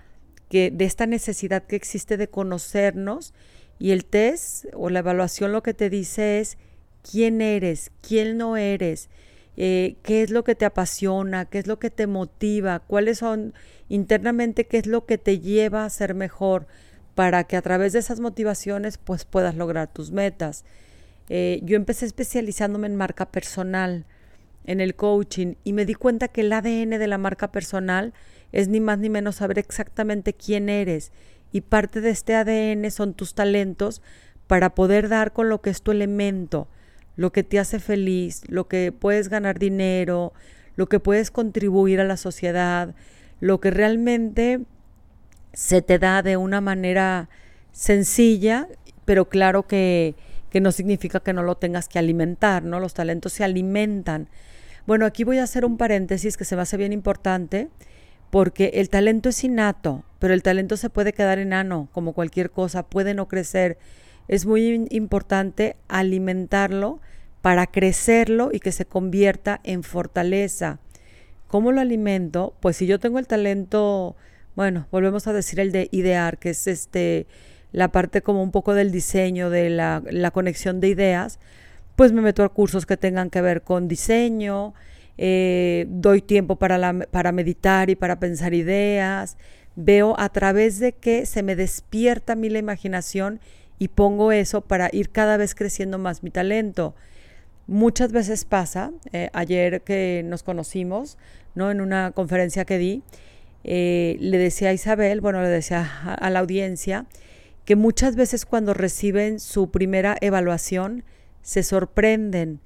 que 0.48 0.70
de 0.70 0.86
esta 0.86 1.04
necesidad 1.04 1.64
que 1.64 1.76
existe 1.76 2.16
de 2.16 2.28
conocernos 2.28 3.34
y 3.78 3.90
el 3.90 4.06
test 4.06 4.64
o 4.72 4.88
la 4.88 5.00
evaluación 5.00 5.52
lo 5.52 5.62
que 5.62 5.74
te 5.74 5.90
dice 5.90 6.40
es 6.40 6.56
quién 7.02 7.42
eres, 7.42 7.92
quién 8.00 8.38
no 8.38 8.56
eres, 8.56 9.10
eh, 9.58 9.96
qué 10.02 10.22
es 10.22 10.30
lo 10.30 10.42
que 10.42 10.54
te 10.54 10.64
apasiona, 10.64 11.44
qué 11.44 11.58
es 11.58 11.66
lo 11.66 11.78
que 11.78 11.90
te 11.90 12.06
motiva, 12.06 12.78
cuáles 12.78 13.18
son 13.18 13.52
internamente, 13.90 14.66
qué 14.66 14.78
es 14.78 14.86
lo 14.86 15.04
que 15.04 15.18
te 15.18 15.40
lleva 15.40 15.84
a 15.84 15.90
ser 15.90 16.14
mejor 16.14 16.66
para 17.14 17.44
que 17.44 17.56
a 17.56 17.62
través 17.62 17.92
de 17.92 18.00
esas 18.00 18.20
motivaciones 18.20 18.98
pues 18.98 19.24
puedas 19.24 19.54
lograr 19.54 19.92
tus 19.92 20.10
metas. 20.10 20.64
Eh, 21.28 21.60
yo 21.62 21.76
empecé 21.76 22.06
especializándome 22.06 22.86
en 22.86 22.96
marca 22.96 23.26
personal, 23.26 24.04
en 24.64 24.80
el 24.80 24.94
coaching, 24.94 25.54
y 25.64 25.72
me 25.72 25.86
di 25.86 25.94
cuenta 25.94 26.28
que 26.28 26.42
el 26.42 26.52
ADN 26.52 26.98
de 26.98 27.06
la 27.06 27.18
marca 27.18 27.52
personal 27.52 28.12
es 28.52 28.68
ni 28.68 28.80
más 28.80 28.98
ni 28.98 29.08
menos 29.08 29.36
saber 29.36 29.58
exactamente 29.58 30.34
quién 30.34 30.68
eres. 30.68 31.12
Y 31.52 31.60
parte 31.62 32.00
de 32.00 32.10
este 32.10 32.34
ADN 32.34 32.90
son 32.90 33.14
tus 33.14 33.34
talentos 33.34 34.02
para 34.46 34.74
poder 34.74 35.08
dar 35.08 35.32
con 35.32 35.48
lo 35.48 35.60
que 35.60 35.70
es 35.70 35.82
tu 35.82 35.92
elemento, 35.92 36.68
lo 37.16 37.32
que 37.32 37.44
te 37.44 37.58
hace 37.58 37.78
feliz, 37.78 38.42
lo 38.48 38.66
que 38.68 38.92
puedes 38.92 39.28
ganar 39.28 39.58
dinero, 39.58 40.32
lo 40.76 40.88
que 40.88 41.00
puedes 41.00 41.30
contribuir 41.30 42.00
a 42.00 42.04
la 42.04 42.16
sociedad, 42.16 42.94
lo 43.40 43.60
que 43.60 43.70
realmente 43.70 44.60
se 45.54 45.82
te 45.82 45.98
da 45.98 46.22
de 46.22 46.36
una 46.36 46.60
manera 46.60 47.28
sencilla, 47.72 48.68
pero 49.04 49.28
claro 49.28 49.66
que, 49.66 50.14
que 50.50 50.60
no 50.60 50.72
significa 50.72 51.20
que 51.20 51.32
no 51.32 51.42
lo 51.42 51.56
tengas 51.56 51.88
que 51.88 51.98
alimentar, 51.98 52.62
¿no? 52.62 52.80
Los 52.80 52.94
talentos 52.94 53.32
se 53.32 53.44
alimentan. 53.44 54.28
Bueno, 54.86 55.06
aquí 55.06 55.24
voy 55.24 55.38
a 55.38 55.44
hacer 55.44 55.64
un 55.64 55.78
paréntesis 55.78 56.36
que 56.36 56.44
se 56.44 56.56
me 56.56 56.62
hace 56.62 56.76
bien 56.76 56.92
importante, 56.92 57.68
porque 58.30 58.72
el 58.74 58.90
talento 58.90 59.28
es 59.30 59.44
innato, 59.44 60.04
pero 60.18 60.34
el 60.34 60.42
talento 60.42 60.76
se 60.76 60.90
puede 60.90 61.12
quedar 61.12 61.38
enano, 61.38 61.88
como 61.92 62.12
cualquier 62.12 62.50
cosa, 62.50 62.84
puede 62.84 63.14
no 63.14 63.28
crecer 63.28 63.78
es 64.28 64.46
muy 64.46 64.86
importante 64.90 65.76
alimentarlo 65.88 67.00
para 67.42 67.66
crecerlo 67.66 68.50
y 68.52 68.60
que 68.60 68.72
se 68.72 68.86
convierta 68.86 69.60
en 69.64 69.82
fortaleza. 69.82 70.78
¿Cómo 71.46 71.72
lo 71.72 71.80
alimento? 71.80 72.54
Pues 72.60 72.76
si 72.76 72.86
yo 72.86 72.98
tengo 72.98 73.18
el 73.18 73.26
talento, 73.26 74.16
bueno, 74.56 74.86
volvemos 74.90 75.26
a 75.26 75.32
decir 75.32 75.60
el 75.60 75.72
de 75.72 75.88
idear, 75.92 76.38
que 76.38 76.50
es 76.50 76.66
este 76.66 77.26
la 77.72 77.88
parte 77.88 78.22
como 78.22 78.40
un 78.42 78.52
poco 78.52 78.72
del 78.72 78.92
diseño, 78.92 79.50
de 79.50 79.68
la, 79.68 80.00
la 80.08 80.30
conexión 80.30 80.80
de 80.80 80.88
ideas, 80.88 81.40
pues 81.96 82.12
me 82.12 82.20
meto 82.20 82.44
a 82.44 82.48
cursos 82.48 82.86
que 82.86 82.96
tengan 82.96 83.30
que 83.30 83.40
ver 83.40 83.62
con 83.62 83.88
diseño, 83.88 84.74
eh, 85.18 85.86
doy 85.88 86.22
tiempo 86.22 86.56
para, 86.56 86.78
la, 86.78 87.06
para 87.10 87.32
meditar 87.32 87.90
y 87.90 87.96
para 87.96 88.20
pensar 88.20 88.54
ideas, 88.54 89.36
veo 89.74 90.14
a 90.18 90.28
través 90.28 90.78
de 90.78 90.92
que 90.92 91.26
se 91.26 91.42
me 91.42 91.56
despierta 91.56 92.34
a 92.34 92.36
mí 92.36 92.48
la 92.48 92.58
imaginación 92.58 93.40
y 93.78 93.88
pongo 93.88 94.30
eso 94.30 94.60
para 94.60 94.88
ir 94.92 95.10
cada 95.10 95.36
vez 95.36 95.56
creciendo 95.56 95.98
más 95.98 96.22
mi 96.22 96.30
talento. 96.30 96.94
Muchas 97.66 98.12
veces 98.12 98.44
pasa, 98.44 98.92
eh, 99.12 99.30
ayer 99.32 99.82
que 99.82 100.22
nos 100.24 100.42
conocimos, 100.42 101.18
¿no? 101.54 101.70
En 101.70 101.80
una 101.80 102.12
conferencia 102.12 102.64
que 102.64 102.78
di, 102.78 103.02
eh, 103.64 104.16
le 104.20 104.38
decía 104.38 104.68
a 104.68 104.72
Isabel, 104.72 105.20
bueno, 105.20 105.42
le 105.42 105.48
decía 105.48 106.02
a, 106.04 106.30
la 106.30 106.38
audiencia, 106.40 107.06
que 107.64 107.76
muchas 107.76 108.14
veces 108.14 108.44
cuando 108.44 108.74
reciben 108.74 109.40
su 109.40 109.70
primera 109.70 110.16
evaluación 110.20 111.02
se 111.42 111.62
sorprenden 111.62 112.60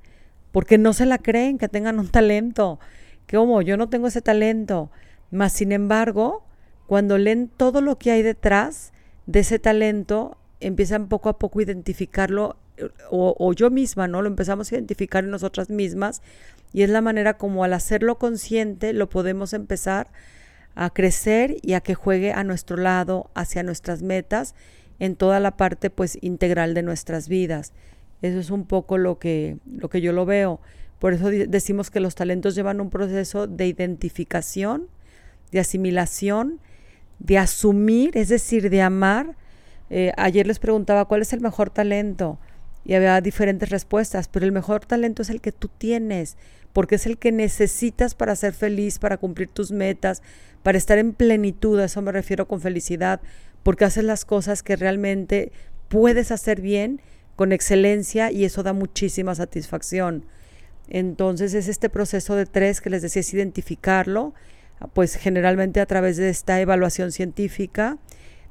porque 0.52 0.76
no 0.76 0.92
se 0.92 1.06
la 1.06 1.18
creen 1.18 1.58
que 1.58 1.68
tengan 1.68 1.98
un 1.98 2.08
talento, 2.08 2.80
que 3.26 3.36
como 3.36 3.62
yo 3.62 3.76
no 3.76 3.88
tengo 3.88 4.08
ese 4.08 4.22
talento, 4.22 4.90
más 5.30 5.52
sin 5.52 5.72
embargo, 5.72 6.44
cuando 6.86 7.18
leen 7.18 7.48
todo 7.48 7.80
lo 7.80 7.98
que 7.98 8.10
hay 8.10 8.22
detrás 8.22 8.92
de 9.26 9.40
ese 9.40 9.58
talento, 9.58 10.36
empiezan 10.60 11.08
poco 11.08 11.28
a 11.28 11.38
poco 11.38 11.60
a 11.60 11.62
identificarlo 11.62 12.56
o, 13.10 13.52
yo 13.52 13.70
misma, 13.70 14.08
¿no? 14.08 14.22
Lo 14.22 14.28
empezamos 14.28 14.70
a 14.70 14.76
identificar 14.76 15.24
en 15.24 15.30
nosotras 15.30 15.68
mismas 15.68 16.22
y 16.72 16.82
es 16.82 16.90
la 16.90 17.00
manera 17.00 17.36
como 17.36 17.64
al 17.64 17.72
hacerlo 17.72 18.18
consciente 18.18 18.92
lo 18.92 19.08
podemos 19.08 19.52
empezar 19.52 20.08
a 20.74 20.90
crecer 20.90 21.56
y 21.62 21.72
a 21.72 21.80
que 21.80 21.94
juegue 21.94 22.32
a 22.32 22.44
nuestro 22.44 22.76
lado, 22.76 23.30
hacia 23.34 23.62
nuestras 23.62 24.02
metas, 24.02 24.54
en 24.98 25.16
toda 25.16 25.40
la 25.40 25.56
parte 25.56 25.90
pues 25.90 26.18
integral 26.20 26.74
de 26.74 26.82
nuestras 26.82 27.28
vidas. 27.28 27.72
Eso 28.22 28.38
es 28.38 28.50
un 28.50 28.64
poco 28.64 28.98
lo 28.98 29.18
que, 29.18 29.58
lo 29.66 29.88
que 29.88 30.00
yo 30.00 30.12
lo 30.12 30.26
veo. 30.26 30.60
Por 30.98 31.12
eso 31.12 31.30
decimos 31.30 31.90
que 31.90 32.00
los 32.00 32.14
talentos 32.14 32.54
llevan 32.54 32.80
un 32.80 32.90
proceso 32.90 33.46
de 33.46 33.66
identificación, 33.66 34.88
de 35.52 35.60
asimilación, 35.60 36.60
de 37.20 37.38
asumir, 37.38 38.16
es 38.16 38.28
decir, 38.28 38.70
de 38.70 38.82
amar, 38.82 39.36
eh, 39.90 40.12
ayer 40.16 40.46
les 40.46 40.58
preguntaba 40.58 41.06
cuál 41.06 41.22
es 41.22 41.32
el 41.32 41.40
mejor 41.40 41.70
talento 41.70 42.38
y 42.88 42.94
había 42.94 43.20
diferentes 43.20 43.68
respuestas, 43.68 44.28
pero 44.28 44.46
el 44.46 44.52
mejor 44.52 44.86
talento 44.86 45.20
es 45.20 45.28
el 45.28 45.42
que 45.42 45.52
tú 45.52 45.68
tienes, 45.68 46.38
porque 46.72 46.94
es 46.94 47.04
el 47.04 47.18
que 47.18 47.32
necesitas 47.32 48.14
para 48.14 48.34
ser 48.34 48.54
feliz, 48.54 48.98
para 48.98 49.18
cumplir 49.18 49.48
tus 49.48 49.70
metas, 49.70 50.22
para 50.62 50.78
estar 50.78 50.96
en 50.96 51.12
plenitud, 51.12 51.78
a 51.78 51.84
eso 51.84 52.00
me 52.00 52.12
refiero 52.12 52.48
con 52.48 52.62
felicidad, 52.62 53.20
porque 53.62 53.84
haces 53.84 54.04
las 54.04 54.24
cosas 54.24 54.62
que 54.62 54.74
realmente 54.74 55.52
puedes 55.88 56.30
hacer 56.30 56.62
bien, 56.62 57.02
con 57.36 57.52
excelencia, 57.52 58.32
y 58.32 58.46
eso 58.46 58.62
da 58.62 58.72
muchísima 58.72 59.34
satisfacción. 59.34 60.24
Entonces 60.88 61.52
es 61.52 61.68
este 61.68 61.90
proceso 61.90 62.36
de 62.36 62.46
tres 62.46 62.80
que 62.80 62.88
les 62.88 63.02
decía, 63.02 63.20
es 63.20 63.34
identificarlo, 63.34 64.32
pues 64.94 65.16
generalmente 65.16 65.80
a 65.80 65.86
través 65.86 66.16
de 66.16 66.30
esta 66.30 66.58
evaluación 66.58 67.12
científica, 67.12 67.98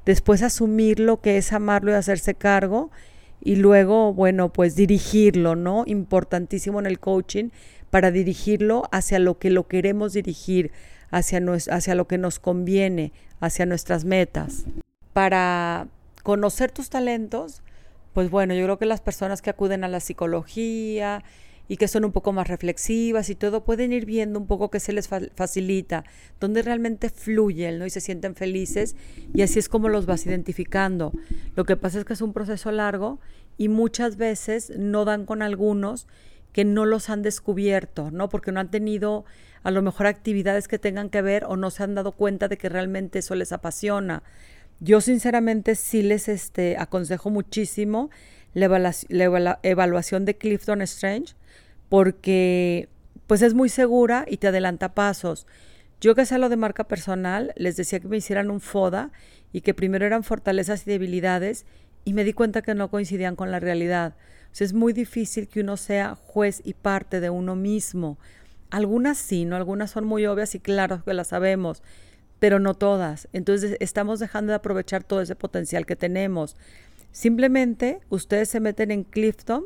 después 0.06 0.44
asumir 0.44 1.00
lo 1.00 1.20
que 1.20 1.38
es 1.38 1.52
amarlo 1.52 1.90
y 1.90 1.94
hacerse 1.94 2.34
cargo 2.34 2.92
y 3.40 3.56
luego, 3.56 4.12
bueno, 4.12 4.52
pues 4.52 4.74
dirigirlo, 4.74 5.56
¿no? 5.56 5.84
Importantísimo 5.86 6.80
en 6.80 6.86
el 6.86 6.98
coaching 6.98 7.50
para 7.90 8.10
dirigirlo 8.10 8.84
hacia 8.92 9.18
lo 9.18 9.38
que 9.38 9.50
lo 9.50 9.66
queremos 9.66 10.12
dirigir, 10.12 10.70
hacia, 11.10 11.40
hacia 11.70 11.94
lo 11.94 12.06
que 12.06 12.18
nos 12.18 12.38
conviene, 12.38 13.12
hacia 13.40 13.66
nuestras 13.66 14.04
metas. 14.04 14.64
Para 15.12 15.88
conocer 16.22 16.70
tus 16.70 16.90
talentos, 16.90 17.62
pues 18.12 18.30
bueno, 18.30 18.54
yo 18.54 18.64
creo 18.64 18.78
que 18.78 18.86
las 18.86 19.00
personas 19.00 19.42
que 19.42 19.50
acuden 19.50 19.84
a 19.84 19.88
la 19.88 20.00
psicología, 20.00 21.22
y 21.68 21.76
que 21.76 21.86
son 21.86 22.04
un 22.04 22.12
poco 22.12 22.32
más 22.32 22.48
reflexivas 22.48 23.28
y 23.28 23.34
todo, 23.34 23.64
pueden 23.64 23.92
ir 23.92 24.06
viendo 24.06 24.38
un 24.38 24.46
poco 24.46 24.70
qué 24.70 24.80
se 24.80 24.92
les 24.92 25.08
facilita, 25.08 26.04
dónde 26.40 26.62
realmente 26.62 27.10
fluyen 27.10 27.78
¿no? 27.78 27.86
y 27.86 27.90
se 27.90 28.00
sienten 28.00 28.34
felices 28.34 28.96
y 29.34 29.42
así 29.42 29.58
es 29.58 29.68
como 29.68 29.88
los 29.88 30.06
vas 30.06 30.26
identificando. 30.26 31.12
Lo 31.54 31.64
que 31.64 31.76
pasa 31.76 31.98
es 31.98 32.04
que 32.04 32.14
es 32.14 32.22
un 32.22 32.32
proceso 32.32 32.72
largo 32.72 33.20
y 33.58 33.68
muchas 33.68 34.16
veces 34.16 34.72
no 34.76 35.04
dan 35.04 35.26
con 35.26 35.42
algunos 35.42 36.06
que 36.52 36.64
no 36.64 36.86
los 36.86 37.10
han 37.10 37.22
descubierto, 37.22 38.10
¿no? 38.10 38.30
Porque 38.30 38.52
no 38.52 38.60
han 38.60 38.70
tenido 38.70 39.26
a 39.62 39.70
lo 39.70 39.82
mejor 39.82 40.06
actividades 40.06 40.68
que 40.68 40.78
tengan 40.78 41.10
que 41.10 41.20
ver 41.20 41.44
o 41.44 41.56
no 41.56 41.70
se 41.70 41.82
han 41.82 41.94
dado 41.94 42.12
cuenta 42.12 42.48
de 42.48 42.56
que 42.56 42.70
realmente 42.70 43.18
eso 43.18 43.34
les 43.34 43.52
apasiona. 43.52 44.22
Yo 44.80 45.00
sinceramente 45.00 45.74
sí 45.74 46.02
les 46.02 46.28
este, 46.28 46.76
aconsejo 46.78 47.30
muchísimo 47.30 48.10
la, 48.54 48.68
la 49.08 49.58
evaluación 49.62 50.24
de 50.24 50.36
Clifton 50.38 50.82
Strange 50.82 51.34
porque 51.88 52.88
pues 53.26 53.42
es 53.42 53.54
muy 53.54 53.68
segura 53.68 54.24
y 54.28 54.38
te 54.38 54.48
adelanta 54.48 54.94
pasos. 54.94 55.46
Yo 56.00 56.14
que 56.14 56.26
sé 56.26 56.38
lo 56.38 56.48
de 56.48 56.56
marca 56.56 56.84
personal, 56.84 57.52
les 57.56 57.76
decía 57.76 58.00
que 58.00 58.08
me 58.08 58.16
hicieran 58.16 58.50
un 58.50 58.60
FODA 58.60 59.10
y 59.52 59.62
que 59.62 59.74
primero 59.74 60.06
eran 60.06 60.24
fortalezas 60.24 60.86
y 60.86 60.90
debilidades 60.90 61.66
y 62.04 62.14
me 62.14 62.24
di 62.24 62.32
cuenta 62.32 62.62
que 62.62 62.74
no 62.74 62.88
coincidían 62.88 63.36
con 63.36 63.50
la 63.50 63.60
realidad. 63.60 64.14
O 64.48 64.64
es 64.64 64.72
muy 64.72 64.92
difícil 64.92 65.48
que 65.48 65.60
uno 65.60 65.76
sea 65.76 66.14
juez 66.14 66.62
y 66.64 66.74
parte 66.74 67.20
de 67.20 67.30
uno 67.30 67.56
mismo. 67.56 68.18
Algunas 68.70 69.18
sí, 69.18 69.44
¿no? 69.44 69.56
Algunas 69.56 69.90
son 69.90 70.04
muy 70.04 70.26
obvias 70.26 70.54
y 70.54 70.60
claro 70.60 71.02
que 71.04 71.14
las 71.14 71.28
sabemos, 71.28 71.82
pero 72.38 72.60
no 72.60 72.74
todas. 72.74 73.28
Entonces 73.32 73.76
estamos 73.80 74.20
dejando 74.20 74.52
de 74.52 74.56
aprovechar 74.56 75.04
todo 75.04 75.20
ese 75.20 75.36
potencial 75.36 75.84
que 75.84 75.96
tenemos. 75.96 76.56
Simplemente 77.12 78.00
ustedes 78.08 78.48
se 78.48 78.60
meten 78.60 78.90
en 78.90 79.04
Clifton, 79.04 79.64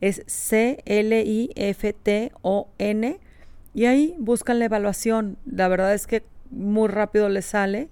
es 0.00 0.22
C-L-I-F-T-O-N, 0.26 0.78
y 3.74 3.86
ahí 3.86 4.16
buscan 4.18 4.58
la 4.58 4.64
evaluación. 4.64 5.38
La 5.46 5.68
verdad 5.68 5.94
es 5.94 6.08
que 6.08 6.24
muy 6.50 6.88
rápido 6.88 7.28
les 7.28 7.46
sale 7.46 7.88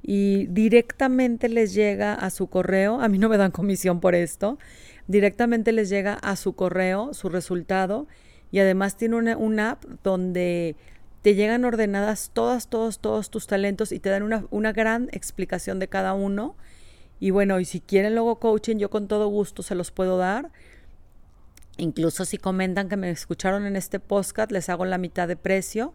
y 0.00 0.46
directamente 0.46 1.48
les 1.48 1.74
llega 1.74 2.14
a 2.14 2.30
su 2.30 2.46
correo. 2.46 3.00
A 3.00 3.08
mí 3.08 3.18
no 3.18 3.28
me 3.28 3.36
dan 3.36 3.50
comisión 3.50 3.98
por 3.98 4.14
esto. 4.14 4.58
Directamente 5.08 5.72
les 5.72 5.88
llega 5.88 6.14
a 6.14 6.36
su 6.36 6.54
correo 6.54 7.14
su 7.14 7.30
resultado 7.30 8.06
y 8.52 8.60
además 8.60 8.96
tiene 8.96 9.34
una, 9.34 9.70
app 9.72 9.84
donde 10.04 10.76
te 11.22 11.34
llegan 11.34 11.64
ordenadas 11.64 12.30
todas, 12.32 12.68
todos, 12.68 13.00
todos 13.00 13.30
tus 13.30 13.46
talentos 13.46 13.90
y 13.90 13.98
te 13.98 14.10
dan 14.10 14.22
una, 14.22 14.46
una 14.50 14.72
gran 14.72 15.08
explicación 15.12 15.78
de 15.78 15.88
cada 15.88 16.14
uno. 16.14 16.54
Y 17.18 17.30
bueno, 17.30 17.58
y 17.58 17.64
si 17.64 17.80
quieren 17.80 18.14
luego 18.14 18.38
coaching, 18.38 18.76
yo 18.76 18.90
con 18.90 19.08
todo 19.08 19.26
gusto 19.28 19.62
se 19.62 19.74
los 19.74 19.90
puedo 19.90 20.18
dar. 20.18 20.50
Incluso 21.76 22.24
si 22.24 22.38
comentan 22.38 22.88
que 22.88 22.96
me 22.96 23.10
escucharon 23.10 23.66
en 23.66 23.76
este 23.76 23.98
podcast, 24.00 24.52
les 24.52 24.68
hago 24.68 24.84
la 24.84 24.98
mitad 24.98 25.26
de 25.26 25.36
precio. 25.36 25.94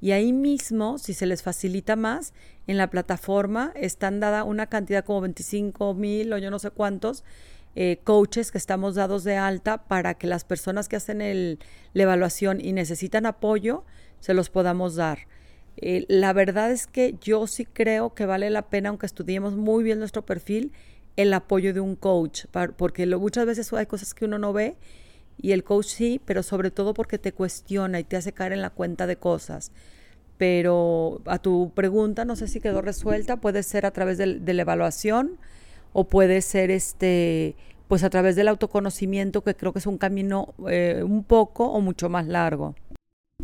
Y 0.00 0.12
ahí 0.12 0.32
mismo, 0.32 0.98
si 0.98 1.12
se 1.12 1.26
les 1.26 1.42
facilita 1.42 1.94
más, 1.94 2.32
en 2.66 2.78
la 2.78 2.88
plataforma 2.88 3.72
están 3.76 4.18
dada 4.18 4.44
una 4.44 4.66
cantidad 4.66 5.04
como 5.04 5.20
25 5.20 5.94
mil 5.94 6.32
o 6.32 6.38
yo 6.38 6.50
no 6.50 6.58
sé 6.58 6.70
cuántos 6.70 7.22
eh, 7.76 8.00
coaches 8.02 8.50
que 8.50 8.58
estamos 8.58 8.94
dados 8.94 9.22
de 9.24 9.36
alta 9.36 9.84
para 9.84 10.14
que 10.14 10.26
las 10.26 10.44
personas 10.44 10.88
que 10.88 10.96
hacen 10.96 11.20
el, 11.20 11.58
la 11.92 12.04
evaluación 12.04 12.60
y 12.60 12.72
necesitan 12.72 13.26
apoyo, 13.26 13.84
se 14.20 14.34
los 14.34 14.50
podamos 14.50 14.96
dar. 14.96 15.28
Eh, 15.76 16.04
la 16.08 16.32
verdad 16.32 16.72
es 16.72 16.86
que 16.86 17.16
yo 17.20 17.46
sí 17.46 17.64
creo 17.66 18.14
que 18.14 18.26
vale 18.26 18.50
la 18.50 18.68
pena, 18.68 18.88
aunque 18.88 19.06
estudiemos 19.06 19.54
muy 19.54 19.84
bien 19.84 19.98
nuestro 19.98 20.26
perfil, 20.26 20.72
el 21.16 21.32
apoyo 21.32 21.72
de 21.72 21.80
un 21.80 21.96
coach, 21.96 22.46
porque 22.76 23.06
muchas 23.06 23.46
veces 23.46 23.72
hay 23.72 23.86
cosas 23.86 24.14
que 24.14 24.24
uno 24.24 24.38
no 24.38 24.52
ve 24.52 24.76
y 25.42 25.52
el 25.52 25.64
coach 25.64 25.86
sí, 25.86 26.20
pero 26.24 26.42
sobre 26.42 26.70
todo 26.70 26.94
porque 26.94 27.18
te 27.18 27.32
cuestiona 27.32 28.00
y 28.00 28.04
te 28.04 28.16
hace 28.16 28.32
caer 28.32 28.52
en 28.52 28.62
la 28.62 28.70
cuenta 28.70 29.06
de 29.06 29.16
cosas. 29.16 29.72
Pero 30.36 31.20
a 31.26 31.38
tu 31.38 31.72
pregunta, 31.74 32.24
no 32.24 32.36
sé 32.36 32.48
si 32.48 32.60
quedó 32.60 32.82
resuelta, 32.82 33.36
puede 33.36 33.62
ser 33.62 33.86
a 33.86 33.90
través 33.90 34.18
de, 34.18 34.26
la 34.26 34.62
evaluación 34.62 35.38
o 35.92 36.04
puede 36.04 36.40
ser 36.42 36.70
este 36.70 37.56
pues 37.88 38.04
a 38.04 38.10
través 38.10 38.36
del 38.36 38.46
autoconocimiento, 38.46 39.42
que 39.42 39.56
creo 39.56 39.72
que 39.72 39.80
es 39.80 39.86
un 39.86 39.98
camino 39.98 40.54
eh, 40.68 41.02
un 41.04 41.24
poco 41.24 41.66
o 41.66 41.80
mucho 41.80 42.08
más 42.08 42.28
largo. 42.28 42.76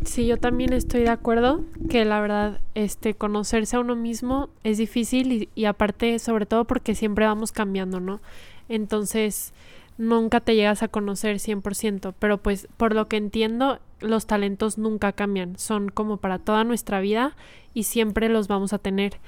Sí, 0.05 0.25
yo 0.25 0.37
también 0.37 0.71
estoy 0.71 1.01
de 1.01 1.09
acuerdo 1.09 1.65
que 1.89 2.05
la 2.05 2.21
verdad, 2.21 2.61
este, 2.73 3.13
conocerse 3.13 3.75
a 3.75 3.81
uno 3.81 3.97
mismo 3.97 4.49
es 4.63 4.77
difícil 4.77 5.33
y, 5.33 5.49
y 5.53 5.65
aparte, 5.65 6.17
sobre 6.19 6.45
todo 6.45 6.65
porque 6.65 6.95
siempre 6.95 7.25
vamos 7.25 7.51
cambiando, 7.51 7.99
¿no? 7.99 8.21
Entonces, 8.69 9.53
nunca 9.97 10.39
te 10.39 10.55
llegas 10.55 10.83
a 10.83 10.87
conocer 10.87 11.37
100%, 11.37 12.13
pero 12.17 12.37
pues 12.37 12.67
por 12.77 12.93
lo 12.93 13.07
que 13.07 13.17
entiendo, 13.17 13.79
los 13.99 14.27
talentos 14.27 14.77
nunca 14.77 15.11
cambian, 15.11 15.57
son 15.57 15.89
como 15.89 16.17
para 16.17 16.39
toda 16.39 16.63
nuestra 16.63 16.99
vida 16.99 17.35
y 17.73 17.83
siempre 17.83 18.29
los 18.29 18.47
vamos 18.47 18.73
a 18.73 18.79
tener. 18.79 19.19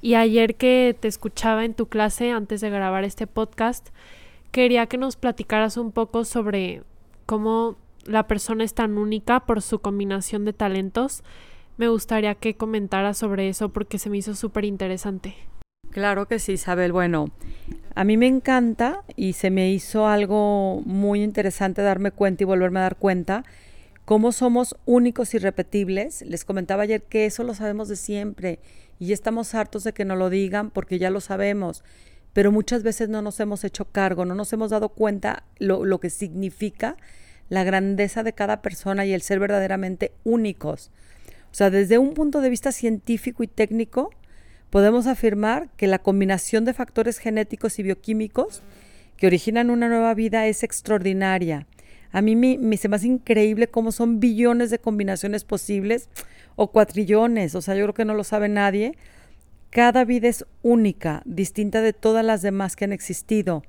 Y 0.00 0.14
ayer 0.14 0.54
que 0.54 0.96
te 0.98 1.08
escuchaba 1.08 1.64
en 1.64 1.74
tu 1.74 1.86
clase 1.86 2.30
antes 2.30 2.60
de 2.60 2.70
grabar 2.70 3.04
este 3.04 3.26
podcast, 3.26 3.88
quería 4.52 4.86
que 4.86 4.98
nos 4.98 5.16
platicaras 5.16 5.76
un 5.76 5.92
poco 5.92 6.24
sobre 6.24 6.82
cómo 7.26 7.76
la 8.04 8.26
persona 8.26 8.64
es 8.64 8.74
tan 8.74 8.96
única 8.96 9.40
por 9.40 9.60
su 9.60 9.80
combinación 9.80 10.44
de 10.44 10.52
talentos. 10.52 11.22
Me 11.76 11.88
gustaría 11.88 12.34
que 12.34 12.54
comentaras 12.54 13.18
sobre 13.18 13.48
eso 13.48 13.70
porque 13.70 13.98
se 13.98 14.08
me 14.08 14.18
hizo 14.18 14.34
súper 14.34 14.64
interesante. 14.64 15.36
Claro 15.90 16.26
que 16.26 16.38
sí, 16.38 16.52
Isabel. 16.52 16.92
Bueno, 16.92 17.30
a 17.94 18.04
mí 18.04 18.16
me 18.16 18.26
encanta 18.26 19.02
y 19.16 19.32
se 19.32 19.50
me 19.50 19.70
hizo 19.70 20.06
algo 20.06 20.82
muy 20.84 21.22
interesante 21.22 21.82
darme 21.82 22.10
cuenta 22.10 22.44
y 22.44 22.46
volverme 22.46 22.80
a 22.80 22.82
dar 22.82 22.96
cuenta 22.96 23.44
cómo 24.04 24.32
somos 24.32 24.76
únicos 24.86 25.34
y 25.34 25.38
repetibles. 25.38 26.22
Les 26.22 26.44
comentaba 26.44 26.84
ayer 26.84 27.02
que 27.02 27.26
eso 27.26 27.42
lo 27.42 27.54
sabemos 27.54 27.88
de 27.88 27.96
siempre 27.96 28.60
y 28.98 29.12
estamos 29.12 29.54
hartos 29.54 29.84
de 29.84 29.92
que 29.92 30.04
nos 30.04 30.18
lo 30.18 30.30
digan 30.30 30.70
porque 30.70 30.98
ya 30.98 31.10
lo 31.10 31.20
sabemos 31.20 31.82
pero 32.38 32.52
muchas 32.52 32.84
veces 32.84 33.08
no 33.08 33.20
nos 33.20 33.40
hemos 33.40 33.64
hecho 33.64 33.86
cargo, 33.86 34.24
no 34.24 34.36
nos 34.36 34.52
hemos 34.52 34.70
dado 34.70 34.90
cuenta 34.90 35.42
lo, 35.58 35.84
lo 35.84 35.98
que 35.98 36.08
significa 36.08 36.96
la 37.48 37.64
grandeza 37.64 38.22
de 38.22 38.32
cada 38.32 38.62
persona 38.62 39.04
y 39.06 39.12
el 39.12 39.22
ser 39.22 39.40
verdaderamente 39.40 40.12
únicos. 40.22 40.92
O 41.50 41.54
sea, 41.54 41.70
desde 41.70 41.98
un 41.98 42.14
punto 42.14 42.40
de 42.40 42.50
vista 42.50 42.70
científico 42.70 43.42
y 43.42 43.48
técnico, 43.48 44.10
podemos 44.70 45.06
afirmar 45.06 45.68
que 45.76 45.86
la 45.86 45.98
combinación 45.98 46.64
de 46.64 46.74
factores 46.74 47.18
genéticos 47.18 47.78
y 47.78 47.82
bioquímicos 47.82 48.62
que 49.16 49.26
originan 49.26 49.70
una 49.70 49.88
nueva 49.88 50.14
vida 50.14 50.46
es 50.46 50.62
extraordinaria. 50.62 51.66
A 52.10 52.22
mí 52.22 52.36
me, 52.36 52.58
me, 52.58 52.76
se 52.76 52.88
me 52.88 52.96
hace 52.96 53.06
increíble 53.06 53.68
cómo 53.68 53.92
son 53.92 54.20
billones 54.20 54.70
de 54.70 54.78
combinaciones 54.78 55.44
posibles 55.44 56.08
o 56.56 56.72
cuatrillones, 56.72 57.54
o 57.54 57.62
sea, 57.62 57.74
yo 57.74 57.84
creo 57.84 57.94
que 57.94 58.04
no 58.04 58.14
lo 58.14 58.24
sabe 58.24 58.48
nadie, 58.48 58.94
cada 59.70 60.04
vida 60.04 60.28
es 60.28 60.46
única, 60.62 61.22
distinta 61.26 61.82
de 61.82 61.92
todas 61.92 62.24
las 62.24 62.40
demás 62.40 62.74
que 62.74 62.84
han 62.84 62.92
existido, 62.92 63.62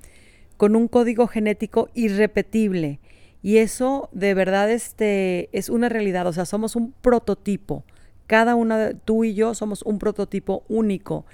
con 0.57 0.75
un 0.75 0.87
código 0.87 1.27
genético 1.27 1.89
irrepetible. 1.93 2.99
Y 3.41 3.57
eso 3.57 4.09
de 4.11 4.33
verdad 4.33 4.71
este, 4.71 5.49
es 5.51 5.69
una 5.69 5.89
realidad, 5.89 6.27
o 6.27 6.33
sea, 6.33 6.45
somos 6.45 6.75
un 6.75 6.93
prototipo. 6.93 7.83
Cada 8.29 8.53
una 8.53 8.77
de 8.77 8.93
tú 8.93 9.23
y 9.23 9.33
yo 9.33 9.55
somos 9.55 9.81
un 9.81 9.97
prototipo 9.97 10.63
único. 10.69 11.25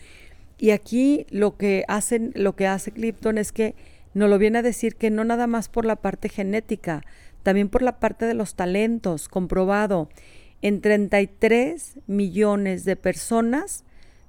Y 0.57 0.69
aquí 0.69 1.25
lo 1.29 1.57
que 1.57 1.83
hacen, 1.89 2.31
lo 2.35 2.55
que 2.55 2.67
hace 2.67 2.91
Clipton 2.91 3.37
es 3.37 3.51
que 3.51 3.75
nos 4.13 4.29
lo 4.29 4.37
viene 4.37 4.59
a 4.59 4.61
decir 4.61 4.95
que 4.95 5.09
no 5.09 5.25
nada 5.25 5.45
más 5.45 5.67
por 5.67 5.83
la 5.83 5.97
parte 5.97 6.29
genética, 6.29 7.03
también 7.43 7.67
por 7.67 7.81
la 7.81 7.99
parte 7.99 8.25
de 8.25 8.33
los 8.33 8.55
talentos, 8.55 9.27
comprobado. 9.27 10.07
En 10.61 10.79
33 10.79 11.99
millones 12.07 12.85
de 12.85 12.95
personas 12.95 13.83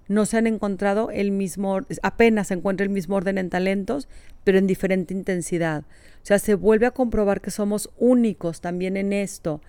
no 0.09 0.27
se 0.27 0.37
han 0.37 0.49
encontrado 0.49 1.13
el 1.13 1.31
mismo, 1.31 1.79
apenas 2.03 2.49
se 2.49 2.55
encuentra 2.55 2.83
el 2.83 2.91
mismo 2.91 3.15
orden 3.15 3.39
en 3.39 3.49
talentos, 3.49 4.09
pero 4.43 4.59
en 4.59 4.67
diferente 4.67 5.15
intensidad. 5.15 5.85
O 5.85 6.27
sea, 6.27 6.41
se 6.41 6.57
vuelve 6.57 6.87
a 6.87 6.91
comprobar 6.91 7.41
que 7.41 7.53
somos 7.53 7.91
únicos 7.97 8.61
también 8.61 8.97
en 8.97 9.13
esto. 9.13 9.61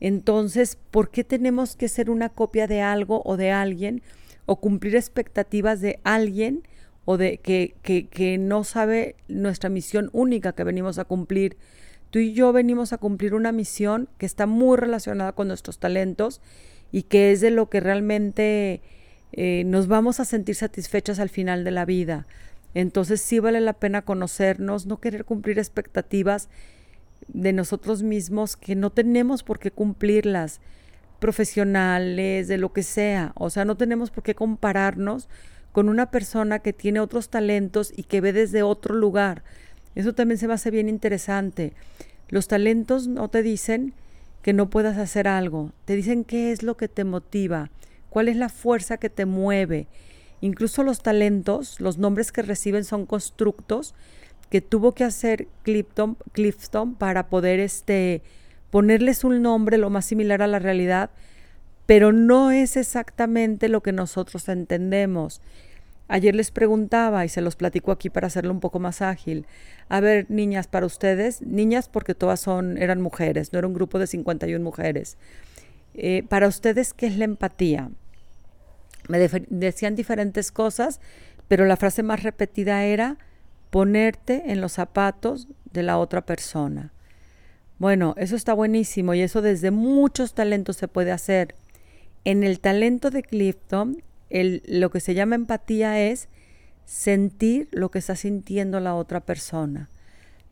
Entonces, 0.00 0.76
¿por 0.90 1.10
qué 1.10 1.24
tenemos 1.24 1.76
que 1.76 1.88
ser 1.88 2.10
una 2.10 2.28
copia 2.28 2.66
de 2.66 2.82
algo 2.82 3.22
o 3.24 3.36
de 3.36 3.50
alguien 3.50 4.02
o 4.46 4.56
cumplir 4.56 4.96
expectativas 4.96 5.80
de 5.80 6.00
alguien 6.04 6.62
o 7.04 7.16
de 7.16 7.38
que, 7.38 7.74
que, 7.82 8.08
que 8.08 8.38
no 8.38 8.64
sabe 8.64 9.16
nuestra 9.28 9.70
misión 9.70 10.10
única 10.12 10.52
que 10.52 10.64
venimos 10.64 10.98
a 10.98 11.04
cumplir? 11.04 11.56
Tú 12.10 12.18
y 12.18 12.32
yo 12.32 12.52
venimos 12.52 12.92
a 12.92 12.98
cumplir 12.98 13.34
una 13.34 13.50
misión 13.50 14.08
que 14.18 14.26
está 14.26 14.46
muy 14.46 14.76
relacionada 14.76 15.32
con 15.32 15.48
nuestros 15.48 15.78
talentos 15.78 16.40
y 16.92 17.02
que 17.02 17.32
es 17.32 17.40
de 17.40 17.50
lo 17.50 17.68
que 17.68 17.80
realmente 17.80 18.82
eh, 19.32 19.64
nos 19.66 19.88
vamos 19.88 20.20
a 20.20 20.24
sentir 20.24 20.54
satisfechas 20.54 21.18
al 21.18 21.28
final 21.28 21.64
de 21.64 21.72
la 21.72 21.84
vida. 21.84 22.26
Entonces 22.72 23.20
sí 23.20 23.40
vale 23.40 23.60
la 23.60 23.72
pena 23.72 24.02
conocernos, 24.02 24.86
no 24.86 25.00
querer 25.00 25.24
cumplir 25.24 25.58
expectativas 25.58 26.48
de 27.28 27.52
nosotros 27.52 28.02
mismos 28.02 28.56
que 28.56 28.74
no 28.74 28.90
tenemos 28.90 29.42
por 29.42 29.58
qué 29.58 29.70
cumplirlas, 29.70 30.60
profesionales, 31.18 32.48
de 32.48 32.58
lo 32.58 32.72
que 32.72 32.82
sea. 32.82 33.32
O 33.36 33.50
sea, 33.50 33.64
no 33.64 33.76
tenemos 33.76 34.10
por 34.10 34.22
qué 34.22 34.34
compararnos 34.34 35.28
con 35.72 35.88
una 35.88 36.10
persona 36.10 36.60
que 36.60 36.72
tiene 36.72 37.00
otros 37.00 37.30
talentos 37.30 37.92
y 37.96 38.04
que 38.04 38.20
ve 38.20 38.32
desde 38.32 38.62
otro 38.62 38.94
lugar. 38.94 39.42
Eso 39.94 40.12
también 40.12 40.38
se 40.38 40.48
me 40.48 40.54
hace 40.54 40.70
bien 40.70 40.88
interesante. 40.88 41.72
Los 42.28 42.48
talentos 42.48 43.06
no 43.08 43.28
te 43.28 43.42
dicen 43.42 43.94
que 44.42 44.52
no 44.52 44.68
puedas 44.68 44.98
hacer 44.98 45.26
algo, 45.26 45.72
te 45.84 45.96
dicen 45.96 46.24
qué 46.24 46.52
es 46.52 46.62
lo 46.62 46.76
que 46.76 46.88
te 46.88 47.04
motiva, 47.04 47.70
cuál 48.10 48.28
es 48.28 48.36
la 48.36 48.48
fuerza 48.50 48.98
que 48.98 49.08
te 49.08 49.24
mueve. 49.24 49.88
Incluso 50.40 50.82
los 50.82 51.02
talentos, 51.02 51.80
los 51.80 51.96
nombres 51.96 52.30
que 52.30 52.42
reciben 52.42 52.84
son 52.84 53.06
constructos 53.06 53.94
que 54.50 54.60
tuvo 54.60 54.92
que 54.92 55.04
hacer 55.04 55.48
Clifton, 55.62 56.16
Clifton 56.32 56.94
para 56.94 57.28
poder 57.28 57.60
este, 57.60 58.22
ponerles 58.70 59.24
un 59.24 59.42
nombre 59.42 59.78
lo 59.78 59.90
más 59.90 60.04
similar 60.06 60.42
a 60.42 60.46
la 60.46 60.58
realidad, 60.58 61.10
pero 61.86 62.12
no 62.12 62.50
es 62.50 62.76
exactamente 62.76 63.68
lo 63.68 63.82
que 63.82 63.92
nosotros 63.92 64.48
entendemos. 64.48 65.40
Ayer 66.06 66.34
les 66.34 66.50
preguntaba 66.50 67.24
y 67.24 67.28
se 67.28 67.40
los 67.40 67.56
platico 67.56 67.90
aquí 67.90 68.10
para 68.10 68.26
hacerlo 68.26 68.52
un 68.52 68.60
poco 68.60 68.78
más 68.78 69.00
ágil. 69.00 69.46
A 69.88 70.00
ver, 70.00 70.26
niñas, 70.30 70.66
para 70.66 70.86
ustedes, 70.86 71.40
niñas 71.40 71.88
porque 71.88 72.14
todas 72.14 72.40
son, 72.40 72.76
eran 72.76 73.00
mujeres, 73.00 73.52
no 73.52 73.58
era 73.58 73.68
un 73.68 73.74
grupo 73.74 73.98
de 73.98 74.06
51 74.06 74.62
mujeres. 74.62 75.16
Eh, 75.94 76.22
para 76.28 76.48
ustedes, 76.48 76.92
¿qué 76.92 77.06
es 77.06 77.16
la 77.16 77.24
empatía? 77.24 77.90
Me 79.08 79.18
decían 79.18 79.94
diferentes 79.94 80.52
cosas, 80.52 81.00
pero 81.48 81.64
la 81.64 81.76
frase 81.76 82.02
más 82.02 82.22
repetida 82.22 82.84
era 82.84 83.18
ponerte 83.74 84.52
en 84.52 84.60
los 84.60 84.70
zapatos 84.70 85.48
de 85.72 85.82
la 85.82 85.98
otra 85.98 86.24
persona. 86.24 86.92
Bueno, 87.80 88.14
eso 88.16 88.36
está 88.36 88.54
buenísimo 88.54 89.14
y 89.14 89.20
eso 89.20 89.42
desde 89.42 89.72
muchos 89.72 90.32
talentos 90.32 90.76
se 90.76 90.86
puede 90.86 91.10
hacer. 91.10 91.56
En 92.24 92.44
el 92.44 92.60
talento 92.60 93.10
de 93.10 93.24
Clifton, 93.24 94.00
lo 94.30 94.90
que 94.92 95.00
se 95.00 95.14
llama 95.14 95.34
empatía 95.34 96.00
es 96.00 96.28
sentir 96.84 97.66
lo 97.72 97.90
que 97.90 97.98
está 97.98 98.14
sintiendo 98.14 98.78
la 98.78 98.94
otra 98.94 99.18
persona. 99.18 99.90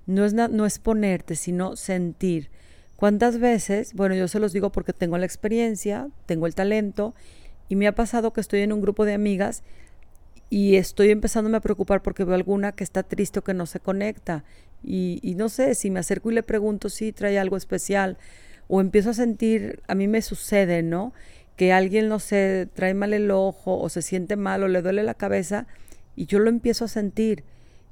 No 0.07 0.25
es, 0.25 0.35
no 0.35 0.67
es 0.67 0.81
ponerte, 0.81 1.37
sino 1.37 1.77
sentir. 1.77 2.51
¿Cuántas 2.97 3.39
veces? 3.39 3.95
Bueno, 3.95 4.17
yo 4.17 4.27
se 4.27 4.41
los 4.41 4.53
digo 4.53 4.73
porque 4.73 4.93
tengo 4.93 5.17
la 5.17 5.27
experiencia, 5.27 6.09
tengo 6.27 6.49
el 6.49 6.57
talento 6.57 7.15
y 7.69 7.77
me 7.77 7.87
ha 7.87 7.95
pasado 7.95 8.33
que 8.33 8.41
estoy 8.41 8.63
en 8.63 8.73
un 8.73 8.81
grupo 8.81 9.05
de 9.05 9.15
amigas 9.15 9.63
y 10.53 10.77
estoy 10.77 11.11
empezándome 11.11 11.57
a 11.57 11.61
preocupar 11.61 12.03
porque 12.03 12.25
veo 12.25 12.35
alguna 12.35 12.73
que 12.73 12.85
está 12.85 13.03
triste 13.03 13.39
o 13.39 13.43
que 13.43 13.55
no 13.55 13.65
se 13.65 13.81
conecta. 13.81 14.45
Y, 14.85 15.35
no 15.39 15.49
sé, 15.49 15.75
si 15.75 15.91
me 15.91 15.99
acerco 15.99 16.31
y 16.31 16.35
le 16.35 16.43
pregunto 16.43 16.91
si 16.91 17.11
trae 17.11 17.39
algo 17.39 17.57
especial 17.57 18.19
o 18.69 18.83
empiezo 18.83 19.09
a 19.09 19.15
sentir, 19.15 19.81
a 19.89 19.95
mí 19.95 20.09
me 20.09 20.21
sucede, 20.21 20.83
¿no? 20.83 21.15
Que 21.57 21.73
alguien, 21.73 22.11
no 22.11 22.19
sé, 22.19 22.69
trae 22.75 22.93
mal 22.93 23.15
el 23.15 23.31
ojo 23.31 23.81
o 23.81 23.89
se 23.89 24.03
siente 24.03 24.37
mal 24.37 24.63
o 24.63 24.69
le 24.69 24.83
duele 24.83 25.03
la 25.05 25.15
cabeza 25.15 25.67
y 26.17 26.27
yo 26.27 26.39
lo 26.39 26.51
empiezo 26.51 26.85
a 26.85 26.89
sentir. 26.89 27.45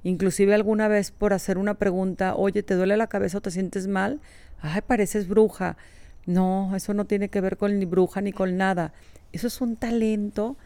Inclusive 0.02 0.52
alguna 0.52 0.86
vez 0.86 1.12
por 1.12 1.32
hacer 1.32 1.56
una 1.56 1.78
pregunta, 1.78 2.34
oye, 2.34 2.62
¿te 2.62 2.74
duele 2.74 2.98
la 2.98 3.06
cabeza 3.06 3.38
o 3.38 3.40
te 3.40 3.52
sientes 3.52 3.86
mal? 3.86 4.20
Ay, 4.60 4.82
pareces 4.82 5.28
bruja. 5.28 5.78
No, 6.26 6.76
eso 6.76 6.92
no 6.92 7.06
tiene 7.06 7.30
que 7.30 7.40
ver 7.40 7.56
con 7.56 7.78
ni 7.78 7.86
bruja 7.86 8.20
ni 8.20 8.32
con 8.32 8.58
nada. 8.58 8.92
Eso 9.32 9.46
es 9.46 9.62
un 9.62 9.76
talento 9.76 10.58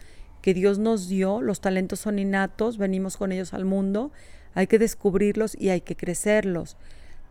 que 0.45 0.53
Dios 0.53 0.79
nos 0.79 1.09
dio. 1.09 1.41
Los 1.41 1.63
talentos 1.63 2.01
son 2.01 2.19
innatos, 2.19 2.77
venimos 2.77 3.17
con 3.17 3.33
ellos 3.33 3.55
al 3.55 3.65
mundo. 3.65 4.13
Hay 4.53 4.67
que 4.67 4.79
descubrirlos 4.79 5.57
y 5.59 5.71
hay 5.71 5.81
que 5.81 5.97
crecerlos. 5.97 6.77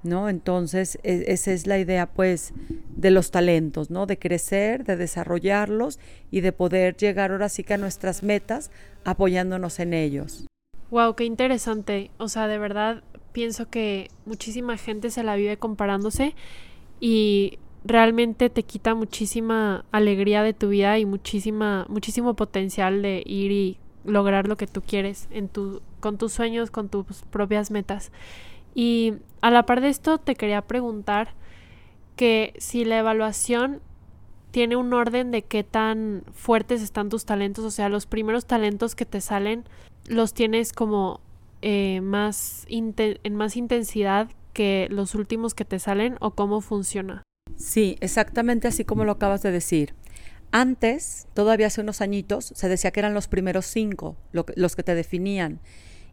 ¿No? 0.02 0.30
Entonces, 0.30 0.98
e, 1.04 1.26
esa 1.28 1.52
es 1.52 1.68
la 1.68 1.78
idea, 1.78 2.08
pues, 2.08 2.54
de 2.90 3.12
los 3.12 3.30
talentos, 3.30 3.92
¿no? 3.92 4.08
De 4.08 4.18
crecer, 4.18 4.84
de 4.84 4.98
desarrollarlos 4.98 6.00
y 6.32 6.42
de 6.42 6.54
poder 6.54 6.98
llegar 6.98 7.32
ahora 7.32 7.50
sí 7.50 7.64
que 7.64 7.76
a 7.76 7.78
nuestras 7.78 8.24
metas 8.24 8.72
apoyándonos 9.06 9.80
en 9.80 9.94
ellos. 9.94 10.48
Wow, 10.90 11.14
qué 11.14 11.26
interesante. 11.26 12.10
O 12.18 12.30
sea, 12.30 12.48
de 12.48 12.58
verdad 12.58 13.04
pienso 13.32 13.70
que 13.70 14.10
muchísima 14.26 14.76
gente 14.78 15.12
se 15.12 15.22
la 15.22 15.36
vive 15.36 15.58
comparándose 15.58 16.34
y 17.00 17.60
realmente 17.86 18.50
te 18.50 18.64
quita 18.64 18.96
muchísima 18.96 19.86
alegría 19.92 20.44
de 20.44 20.54
tu 20.54 20.70
vida 20.70 20.98
y 21.00 21.06
muchísima 21.06 21.86
muchísimo 21.90 22.34
potencial 22.36 23.02
de 23.02 23.24
ir 23.26 23.52
y 23.52 23.78
lograr 24.06 24.48
lo 24.48 24.58
que 24.58 24.68
tú 24.68 24.82
quieres 24.82 25.28
en 25.32 25.50
tu 25.50 25.82
con 26.00 26.18
tus 26.18 26.34
sueños, 26.34 26.72
con 26.72 26.90
tus 26.90 27.06
propias 27.30 27.72
metas. 27.72 28.12
Y 28.76 29.14
a 29.42 29.52
la 29.52 29.66
par 29.66 29.82
de 29.82 29.90
esto 29.90 30.18
te 30.18 30.36
quería 30.36 30.62
preguntar 30.62 31.34
que 32.16 32.54
si 32.58 32.86
la 32.86 32.98
evaluación 32.98 33.82
tiene 34.52 34.76
un 34.76 34.94
orden 34.94 35.32
de 35.32 35.42
qué 35.44 35.64
tan 35.64 36.24
fuertes 36.34 36.82
están 36.82 37.10
tus 37.10 37.26
talentos, 37.26 37.66
o 37.66 37.72
sea, 37.72 37.90
los 37.90 38.06
primeros 38.06 38.46
talentos 38.46 38.96
que 38.96 39.06
te 39.06 39.22
salen 39.22 39.64
los 40.08 40.34
tienes 40.34 40.74
como 40.74 41.22
eh, 41.62 42.02
más 42.02 42.66
en 42.68 43.36
más 43.36 43.56
intensidad 43.56 44.30
que 44.54 44.88
los 44.92 45.16
últimos 45.16 45.54
que 45.56 45.66
te 45.66 45.80
salen 45.80 46.18
o 46.20 46.32
cómo 46.32 46.62
funciona. 46.62 47.24
Sí, 47.64 47.96
exactamente 48.02 48.68
así 48.68 48.84
como 48.84 49.06
lo 49.06 49.14
acabas 49.14 49.42
de 49.42 49.50
decir. 49.50 49.96
Antes, 50.52 51.28
todavía 51.34 51.68
hace 51.68 51.80
unos 51.80 52.02
añitos, 52.02 52.52
se 52.54 52.68
decía 52.68 52.92
que 52.92 53.00
eran 53.00 53.14
los 53.14 53.30
primeros 53.30 53.66
cinco 53.66 54.18
los 54.34 54.76
que 54.76 54.84
te 54.84 54.94
definían. 54.94 55.62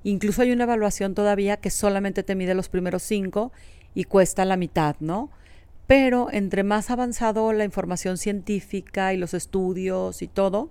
Incluso 0.04 0.42
hay 0.42 0.52
una 0.52 0.62
evaluación 0.62 1.12
todavía 1.16 1.56
que 1.56 1.70
solamente 1.70 2.22
te 2.22 2.36
mide 2.36 2.54
los 2.54 2.68
primeros 2.68 3.02
cinco 3.02 3.50
y 3.94 4.04
cuesta 4.04 4.44
la 4.44 4.56
mitad, 4.56 4.94
¿no? 5.00 5.28
Pero 5.88 6.28
entre 6.30 6.62
más 6.62 6.88
avanzado 6.88 7.52
la 7.52 7.64
información 7.64 8.16
científica 8.16 9.12
y 9.12 9.16
los 9.16 9.34
estudios 9.34 10.22
y 10.22 10.28
todo, 10.28 10.68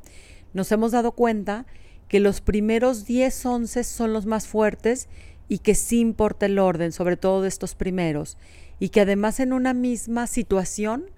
nos 0.54 0.72
hemos 0.72 0.94
dado 0.94 1.12
cuenta 1.12 1.65
que 2.08 2.22
los 2.22 2.39
primeros 2.39 3.06
10, 3.06 3.46
11 3.46 3.84
son 3.84 4.13
los 4.13 4.26
más 4.26 4.48
fuertes 4.48 5.10
y 5.50 5.58
que 5.58 5.76
sí 5.76 6.00
importa 6.00 6.46
el 6.46 6.58
orden, 6.58 6.94
sobre 6.94 7.18
todo 7.18 7.42
de 7.42 7.50
estos 7.50 7.76
primeros, 7.76 8.38
y 8.80 8.89
que 8.89 9.02
además 9.02 9.39
en 9.39 9.54
una 9.54 9.74
misma 9.74 10.28
situación 10.28 11.12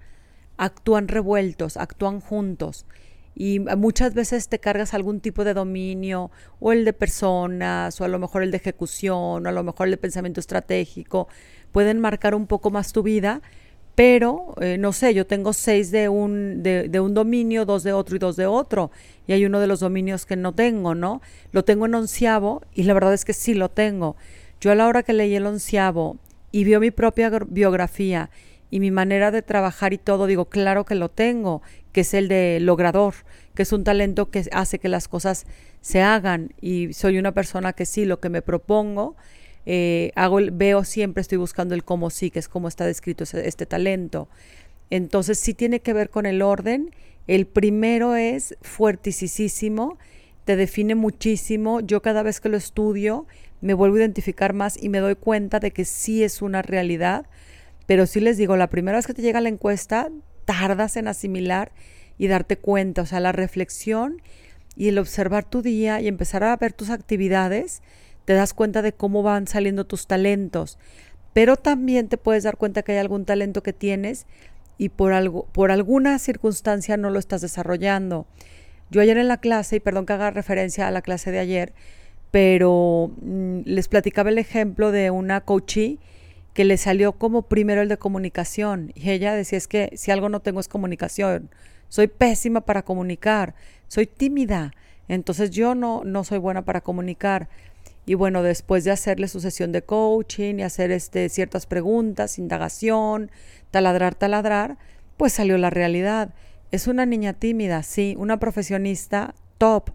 actúan 0.56 1.08
revueltos, 1.08 1.76
actúan 1.76 2.20
juntos. 2.20 2.86
Y 3.34 3.60
muchas 3.60 4.12
veces 4.12 4.48
te 4.48 4.58
cargas 4.58 4.92
algún 4.92 5.20
tipo 5.20 5.44
de 5.44 5.54
dominio, 5.54 6.30
o 6.60 6.72
el 6.72 6.84
de 6.84 6.92
personas, 6.92 7.98
o 8.00 8.04
a 8.04 8.08
lo 8.08 8.18
mejor 8.18 8.42
el 8.42 8.50
de 8.50 8.58
ejecución, 8.58 9.46
o 9.46 9.48
a 9.48 9.52
lo 9.52 9.62
mejor 9.62 9.86
el 9.86 9.92
de 9.92 9.96
pensamiento 9.96 10.40
estratégico, 10.40 11.28
pueden 11.72 11.98
marcar 11.98 12.34
un 12.34 12.46
poco 12.46 12.70
más 12.70 12.92
tu 12.92 13.02
vida, 13.02 13.40
pero 13.94 14.54
eh, 14.60 14.76
no 14.78 14.92
sé, 14.92 15.14
yo 15.14 15.26
tengo 15.26 15.52
seis 15.52 15.90
de 15.90 16.08
un, 16.08 16.62
de, 16.62 16.88
de, 16.88 17.00
un 17.00 17.14
dominio, 17.14 17.64
dos 17.64 17.82
de 17.82 17.92
otro 17.92 18.16
y 18.16 18.18
dos 18.18 18.36
de 18.36 18.46
otro, 18.46 18.90
y 19.26 19.32
hay 19.32 19.44
uno 19.46 19.60
de 19.60 19.66
los 19.66 19.80
dominios 19.80 20.26
que 20.26 20.36
no 20.36 20.52
tengo, 20.54 20.94
¿no? 20.94 21.22
Lo 21.52 21.64
tengo 21.64 21.86
en 21.86 21.94
onceavo 21.94 22.62
y 22.74 22.84
la 22.84 22.94
verdad 22.94 23.14
es 23.14 23.24
que 23.24 23.32
sí 23.32 23.54
lo 23.54 23.70
tengo. 23.70 24.16
Yo 24.60 24.72
a 24.72 24.74
la 24.74 24.86
hora 24.86 25.02
que 25.02 25.12
leí 25.12 25.34
el 25.34 25.46
onceavo 25.46 26.18
y 26.52 26.64
vio 26.64 26.78
mi 26.78 26.90
propia 26.90 27.30
biografía 27.48 28.30
y 28.70 28.80
mi 28.80 28.90
manera 28.90 29.30
de 29.30 29.42
trabajar 29.42 29.92
y 29.92 29.98
todo, 29.98 30.26
digo, 30.26 30.46
claro 30.46 30.84
que 30.84 30.94
lo 30.94 31.08
tengo, 31.10 31.62
que 31.92 32.02
es 32.02 32.14
el 32.14 32.28
de 32.28 32.58
logrador, 32.60 33.14
que 33.54 33.62
es 33.62 33.72
un 33.72 33.84
talento 33.84 34.30
que 34.30 34.48
hace 34.52 34.78
que 34.78 34.88
las 34.88 35.08
cosas 35.08 35.46
se 35.80 36.00
hagan 36.00 36.54
y 36.60 36.92
soy 36.92 37.18
una 37.18 37.32
persona 37.32 37.72
que 37.72 37.84
sí, 37.84 38.04
lo 38.04 38.20
que 38.20 38.30
me 38.30 38.40
propongo, 38.40 39.16
eh, 39.66 40.10
hago 40.14 40.38
veo 40.52 40.84
siempre, 40.84 41.20
estoy 41.20 41.38
buscando 41.38 41.74
el 41.74 41.84
cómo 41.84 42.10
sí, 42.10 42.30
que 42.30 42.38
es 42.38 42.48
como 42.48 42.68
está 42.68 42.86
descrito 42.86 43.24
este 43.24 43.66
talento. 43.66 44.28
Entonces 44.90 45.38
sí 45.38 45.54
tiene 45.54 45.80
que 45.80 45.92
ver 45.92 46.10
con 46.10 46.26
el 46.26 46.42
orden. 46.42 46.94
El 47.26 47.46
primero 47.46 48.14
es 48.14 48.56
fuertisísimo, 48.60 49.98
te 50.44 50.56
define 50.56 50.94
muchísimo. 50.94 51.80
Yo 51.80 52.02
cada 52.02 52.22
vez 52.22 52.40
que 52.40 52.48
lo 52.48 52.56
estudio 52.56 53.26
me 53.62 53.72
vuelvo 53.72 53.96
a 53.96 54.00
identificar 54.00 54.52
más 54.52 54.80
y 54.80 54.90
me 54.90 54.98
doy 54.98 55.14
cuenta 55.14 55.58
de 55.58 55.70
que 55.70 55.86
sí 55.86 56.22
es 56.22 56.42
una 56.42 56.60
realidad. 56.60 57.26
Pero 57.86 58.06
sí 58.06 58.20
les 58.20 58.36
digo, 58.36 58.56
la 58.56 58.68
primera 58.68 58.98
vez 58.98 59.06
que 59.06 59.14
te 59.14 59.22
llega 59.22 59.40
la 59.40 59.48
encuesta, 59.48 60.10
tardas 60.44 60.96
en 60.96 61.08
asimilar 61.08 61.72
y 62.18 62.26
darte 62.26 62.58
cuenta. 62.58 63.02
O 63.02 63.06
sea, 63.06 63.20
la 63.20 63.32
reflexión 63.32 64.20
y 64.76 64.88
el 64.88 64.98
observar 64.98 65.44
tu 65.44 65.62
día 65.62 66.00
y 66.00 66.08
empezar 66.08 66.44
a 66.44 66.56
ver 66.56 66.72
tus 66.72 66.90
actividades 66.90 67.82
te 68.24 68.34
das 68.34 68.54
cuenta 68.54 68.82
de 68.82 68.92
cómo 68.92 69.22
van 69.22 69.46
saliendo 69.46 69.84
tus 69.84 70.06
talentos, 70.06 70.78
pero 71.32 71.56
también 71.56 72.08
te 72.08 72.18
puedes 72.18 72.44
dar 72.44 72.56
cuenta 72.56 72.82
que 72.82 72.92
hay 72.92 72.98
algún 72.98 73.24
talento 73.24 73.62
que 73.62 73.72
tienes 73.72 74.26
y 74.78 74.90
por, 74.90 75.12
algo, 75.12 75.46
por 75.52 75.70
alguna 75.70 76.18
circunstancia 76.18 76.96
no 76.96 77.10
lo 77.10 77.18
estás 77.18 77.40
desarrollando. 77.40 78.26
Yo 78.90 79.00
ayer 79.00 79.16
en 79.18 79.28
la 79.28 79.38
clase, 79.38 79.76
y 79.76 79.80
perdón 79.80 80.06
que 80.06 80.12
haga 80.12 80.30
referencia 80.30 80.86
a 80.86 80.90
la 80.90 81.02
clase 81.02 81.30
de 81.30 81.38
ayer, 81.38 81.72
pero 82.32 83.12
mm, 83.20 83.60
les 83.66 83.86
platicaba 83.86 84.30
el 84.30 84.38
ejemplo 84.38 84.90
de 84.90 85.12
una 85.12 85.42
coachee 85.42 86.00
que 86.54 86.64
le 86.64 86.76
salió 86.76 87.12
como 87.12 87.42
primero 87.42 87.82
el 87.82 87.88
de 87.88 87.98
comunicación 87.98 88.90
y 88.94 89.10
ella 89.10 89.34
decía 89.34 89.58
es 89.58 89.68
que 89.68 89.92
si 89.94 90.10
algo 90.10 90.28
no 90.28 90.40
tengo 90.40 90.58
es 90.58 90.66
comunicación, 90.66 91.50
soy 91.88 92.08
pésima 92.08 92.62
para 92.62 92.82
comunicar, 92.82 93.54
soy 93.86 94.06
tímida, 94.06 94.72
entonces 95.08 95.50
yo 95.50 95.74
no, 95.74 96.02
no 96.04 96.24
soy 96.24 96.38
buena 96.38 96.64
para 96.64 96.80
comunicar. 96.80 97.48
Y 98.06 98.14
bueno, 98.14 98.42
después 98.42 98.82
de 98.84 98.90
hacerle 98.90 99.28
su 99.28 99.40
sesión 99.40 99.70
de 99.70 99.82
coaching 99.82 100.56
y 100.58 100.62
hacer 100.62 100.90
este, 100.90 101.28
ciertas 101.28 101.66
preguntas, 101.66 102.38
indagación, 102.38 103.30
taladrar, 103.70 104.14
taladrar, 104.14 104.78
pues 105.16 105.34
salió 105.34 105.58
la 105.58 105.70
realidad. 105.70 106.34
Es 106.72 106.86
una 106.86 107.06
niña 107.06 107.34
tímida, 107.34 107.82
sí, 107.82 108.14
una 108.18 108.38
profesionista 108.40 109.34
top. 109.58 109.90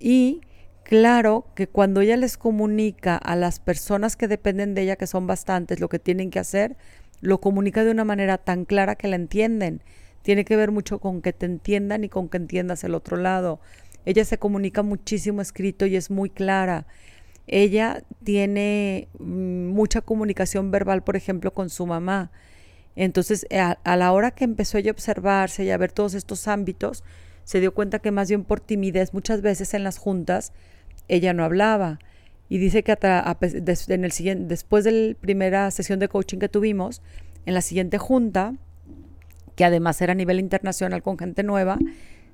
Y 0.00 0.40
claro 0.88 1.46
que 1.54 1.66
cuando 1.66 2.00
ella 2.00 2.16
les 2.16 2.36
comunica 2.36 3.16
a 3.16 3.36
las 3.36 3.60
personas 3.60 4.16
que 4.16 4.28
dependen 4.28 4.74
de 4.74 4.82
ella, 4.82 4.96
que 4.96 5.06
son 5.06 5.26
bastantes, 5.26 5.80
lo 5.80 5.88
que 5.88 5.98
tienen 5.98 6.30
que 6.30 6.38
hacer, 6.38 6.76
lo 7.20 7.40
comunica 7.40 7.84
de 7.84 7.90
una 7.90 8.04
manera 8.04 8.38
tan 8.38 8.64
clara 8.64 8.96
que 8.96 9.08
la 9.08 9.16
entienden. 9.16 9.82
Tiene 10.22 10.44
que 10.44 10.56
ver 10.56 10.70
mucho 10.70 10.98
con 10.98 11.22
que 11.22 11.32
te 11.32 11.46
entiendan 11.46 12.04
y 12.04 12.08
con 12.08 12.28
que 12.28 12.36
entiendas 12.36 12.84
el 12.84 12.94
otro 12.94 13.16
lado. 13.16 13.60
Ella 14.04 14.24
se 14.24 14.38
comunica 14.38 14.82
muchísimo 14.82 15.40
escrito 15.40 15.86
y 15.86 15.96
es 15.96 16.10
muy 16.10 16.30
clara 16.30 16.86
ella 17.46 18.02
tiene 18.24 19.08
mm, 19.18 19.66
mucha 19.68 20.00
comunicación 20.00 20.70
verbal, 20.70 21.02
por 21.04 21.16
ejemplo, 21.16 21.52
con 21.52 21.70
su 21.70 21.86
mamá. 21.86 22.30
Entonces, 22.96 23.46
a, 23.50 23.96
la 23.96 24.12
hora 24.12 24.30
que 24.32 24.44
empezó 24.44 24.78
ella 24.78 24.90
a 24.90 24.94
observarse 24.94 25.64
y 25.64 25.70
a 25.70 25.76
ver 25.76 25.92
todos 25.92 26.14
estos 26.14 26.48
ámbitos, 26.48 27.04
se 27.44 27.60
dio 27.60 27.74
cuenta 27.74 28.00
que 28.00 28.10
más 28.10 28.28
bien 28.28 28.44
por 28.44 28.60
timidez, 28.60 29.14
muchas 29.14 29.42
veces 29.42 29.74
en 29.74 29.84
las 29.84 29.98
juntas, 29.98 30.52
ella 31.08 31.32
no 31.32 31.44
hablaba. 31.44 31.98
Y 32.48 32.58
dice 32.58 32.82
que 32.82 32.96
en 33.00 34.04
el 34.04 34.48
después 34.48 34.84
de 34.84 34.92
la 34.92 35.14
primera 35.14 35.70
sesión 35.70 35.98
de 35.98 36.08
coaching 36.08 36.38
que 36.38 36.48
tuvimos, 36.48 37.02
en 37.44 37.54
la 37.54 37.60
siguiente 37.60 37.98
junta, 37.98 38.54
que 39.56 39.64
además 39.64 40.00
era 40.00 40.12
a 40.12 40.16
nivel 40.16 40.38
internacional 40.38 41.02
con 41.02 41.18
gente 41.18 41.42
nueva, 41.42 41.78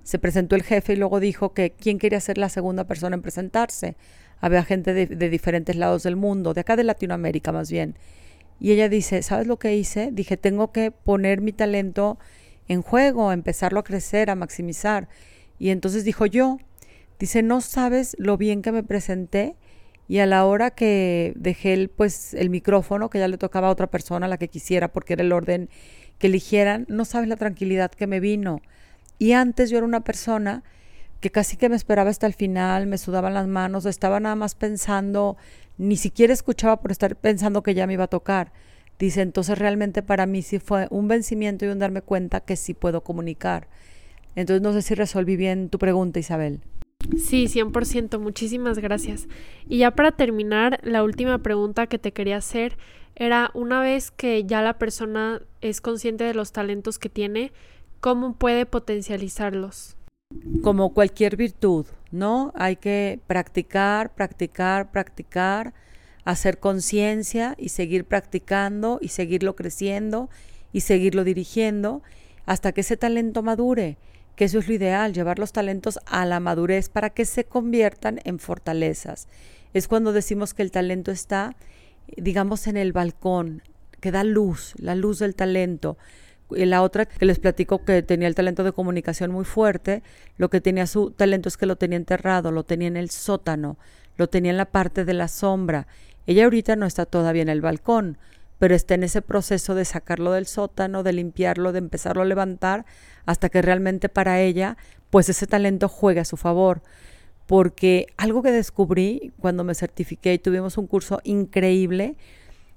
se 0.03 0.19
presentó 0.19 0.57
el 0.57 0.63
jefe 0.63 0.95
y 0.95 0.97
luego 0.97 1.21
dijo 1.21 1.55
que 1.55 1.71
quién 1.71 1.99
quería 1.99 2.21
ser 2.21 2.37
la 2.37 2.49
segunda 2.49 2.85
persona 2.85 3.15
en 3.15 3.23
presentarse 3.23 3.97
había 4.43 4.65
gente 4.65 4.93
de, 4.93 5.31
diferentes 5.31 5.77
lados 5.77 6.03
del 6.03 6.17
mundo, 6.17 6.53
de 6.53 6.63
acá 6.63 6.75
de 6.75 6.83
Latinoamérica 6.83 7.53
más 7.53 7.71
bien. 7.71 7.95
Y 8.59 8.73
ella 8.73 8.89
dice, 8.89 9.23
¿sabes 9.23 9.47
lo 9.47 9.57
que 9.59 9.77
hice? 9.77 10.11
Dije, 10.13 10.37
tengo 10.37 10.73
que 10.73 10.91
poner 10.91 11.41
mi 11.41 11.53
talento 11.53 12.19
en 12.67 12.83
juego, 12.83 13.31
empezarlo 13.31 13.79
a 13.79 13.85
crecer, 13.85 14.31
a 14.31 14.35
maximizar. 14.35 15.09
Y 15.61 15.71
entonces 15.71 16.05
dijo 16.05 16.27
yo, 16.27 16.59
Dice, 17.23 17.45
no 17.45 17.61
sabes 17.61 18.17
lo 18.19 18.37
bien 18.37 18.63
que 18.63 18.73
me 18.73 18.83
presenté 18.83 19.55
y 20.09 20.19
a 20.19 20.27
la 20.27 20.45
hora 20.45 20.73
que 20.73 21.33
dejé 21.37 21.73
el, 21.73 21.89
pues, 21.89 22.35
el 22.35 22.51
micrófono, 22.51 23.11
que 23.11 23.21
ya 23.21 23.29
le 23.29 23.39
tocaba 23.39 23.69
a 23.69 23.71
otra 23.71 23.87
persona, 23.87 24.27
la 24.27 24.39
que 24.39 24.49
quisiera, 24.49 24.89
porque 24.91 25.13
era 25.13 25.23
el 25.23 25.31
orden 25.31 25.71
que 26.19 26.27
eligieran, 26.27 26.85
no 26.89 27.05
sabes 27.05 27.29
la 27.29 27.37
tranquilidad 27.37 27.93
que 27.93 28.09
me 28.09 28.19
vino. 28.19 28.61
Y 29.21 29.35
antes 29.35 29.71
yo 29.71 29.79
era 29.79 29.87
una 29.87 30.01
persona 30.01 30.65
que 31.21 31.31
casi 31.31 31.57
que 31.57 31.69
me 31.69 31.77
esperaba 31.77 32.11
hasta 32.11 32.27
el 32.27 32.35
final, 32.35 32.89
me 32.89 32.99
sudaban 32.99 33.35
las 33.35 33.47
manos, 33.47 33.87
estaba 33.87 34.19
nada 34.19 34.35
más 34.35 34.57
pensando, 34.57 35.37
ni 35.79 35.95
siquiera 35.95 36.33
escuchaba 36.33 36.81
por 36.81 36.91
estar 36.91 37.15
pensando 37.15 37.63
que 37.63 37.75
ya 37.75 37.87
me 37.87 37.93
iba 37.93 38.03
a 38.03 38.09
tocar. 38.09 38.53
Dice, 38.99 39.23
entonces 39.23 39.57
realmente 39.61 40.03
para 40.03 40.27
mí 40.27 40.43
sí 40.43 40.59
fue 40.59 40.89
un 40.91 41.07
vencimiento 41.07 41.67
y 41.67 41.69
un 41.69 41.79
darme 41.79 42.03
cuenta 42.03 42.41
que 42.41 42.57
sí 42.57 42.75
puedo 42.75 43.05
comunicar. 43.05 43.69
Entonces 44.35 44.61
no 44.61 44.73
sé 44.73 44.83
si 44.83 44.97
resolví 44.97 45.37
bien 45.37 45.69
tu 45.69 45.79
pregunta, 45.79 46.19
Isabel. 46.19 46.63
Sí, 47.19 47.47
100%, 47.47 48.19
muchísimas 48.19 48.79
gracias. 48.79 49.29
Y 49.69 49.79
ya 49.79 49.91
para 49.91 50.13
terminar, 50.13 50.81
la 50.83 51.03
última 51.03 51.39
pregunta 51.39 51.87
que 51.87 51.99
te 51.99 52.13
quería 52.13 52.39
hacer 52.39 52.77
era, 53.15 53.51
una 53.55 53.81
vez 53.81 54.11
que 54.11 54.45
ya 54.45 54.63
la 54.63 54.79
persona 54.79 55.43
es 55.61 55.81
consciente 55.81 56.25
de 56.25 56.35
los 56.35 56.53
talentos 56.53 56.99
que 56.99 57.09
tiene, 57.09 57.53
¿cómo 58.01 58.35
puede 58.35 58.67
potencializarlos? 58.67 59.97
Como 60.63 60.95
cualquier 60.95 61.37
virtud, 61.37 61.87
¿no? 62.11 62.53
Hay 62.57 62.77
que 62.77 63.21
practicar, 63.27 64.15
practicar, 64.15 64.91
practicar, 64.91 65.75
hacer 66.25 66.59
conciencia 66.59 67.55
y 67.59 67.69
seguir 67.69 68.05
practicando 68.05 68.99
y 69.03 69.09
seguirlo 69.09 69.57
creciendo 69.57 70.31
y 70.73 70.81
seguirlo 70.81 71.25
dirigiendo 71.25 72.03
hasta 72.47 72.73
que 72.73 72.81
ese 72.81 72.97
talento 72.97 73.43
madure 73.43 73.99
que 74.37 74.45
eso 74.47 74.59
es 74.59 74.69
lo 74.69 74.75
ideal, 74.75 75.13
llevar 75.13 75.39
los 75.39 75.53
talentos 75.53 75.99
a 76.07 76.25
la 76.25 76.41
madurez 76.41 76.89
para 76.89 77.11
que 77.11 77.25
se 77.25 77.45
conviertan 77.45 78.21
en 78.25 78.39
fortalezas. 78.39 79.29
Es 79.75 79.89
cuando 79.89 80.13
decimos 80.13 80.55
que 80.55 80.63
el 80.63 80.71
talento 80.71 81.11
está, 81.11 81.57
digamos, 82.17 82.67
en 82.67 82.77
el 82.77 82.93
balcón, 82.93 83.63
que 84.01 84.11
da 84.11 84.25
luz, 84.25 84.75
la 84.79 84.95
luz 84.95 85.19
del 85.19 85.35
talento. 85.35 85.97
Y 86.55 86.67
la 86.67 86.83
otra 86.83 87.07
que 87.07 87.25
les 87.25 87.39
platico 87.39 87.85
que 87.85 88.03
tenía 88.03 88.29
el 88.29 88.35
talento 88.35 88.65
de 88.65 88.73
comunicación 88.73 89.31
muy 89.31 89.45
fuerte, 89.45 90.03
lo 90.37 90.51
que 90.51 90.61
tenía 90.61 90.87
su 90.87 91.11
talento 91.11 91.49
es 91.49 91.57
que 91.57 91.67
lo 91.67 91.77
tenía 91.77 91.97
enterrado, 91.97 92.51
lo 92.51 92.65
tenía 92.65 92.89
en 92.89 92.97
el 92.97 93.11
sótano, 93.11 93.79
lo 94.17 94.29
tenía 94.29 94.51
en 94.51 94.59
la 94.59 94.67
parte 94.67 95.05
de 95.05 95.15
la 95.15 95.29
sombra. 95.29 95.87
Ella 96.27 96.45
ahorita 96.45 96.77
no 96.77 96.85
está 96.85 97.07
todavía 97.07 97.43
en 97.43 97.49
el 97.49 97.63
balcón, 97.63 98.19
pero 98.63 98.77
está 98.77 98.95
en 98.95 99.03
ese 99.03 99.23
proceso 99.23 99.75
de 99.75 99.85
sacarlo 99.85 100.31
del 100.31 100.47
sótano, 100.47 101.03
de 101.03 101.13
limpiarlo, 101.13 101.73
de 101.73 101.81
empezarlo 101.81 102.23
a 102.23 102.27
levantar, 102.27 102.87
hasta 103.27 103.49
que 103.49 103.61
realmente 103.61 104.09
para 104.09 104.41
ella, 104.41 104.77
pues 105.11 105.29
ese 105.29 105.49
talento 105.49 105.89
juegue 105.89 106.21
a 106.21 106.25
su 106.25 106.37
favor. 106.37 106.81
Porque 107.47 108.07
algo 108.17 108.41
que 108.41 108.53
descubrí 108.53 109.33
cuando 109.41 109.65
me 109.65 109.75
certifiqué 109.75 110.33
y 110.35 110.39
tuvimos 110.39 110.79
un 110.79 110.87
curso 110.87 111.21
increíble, 111.25 112.15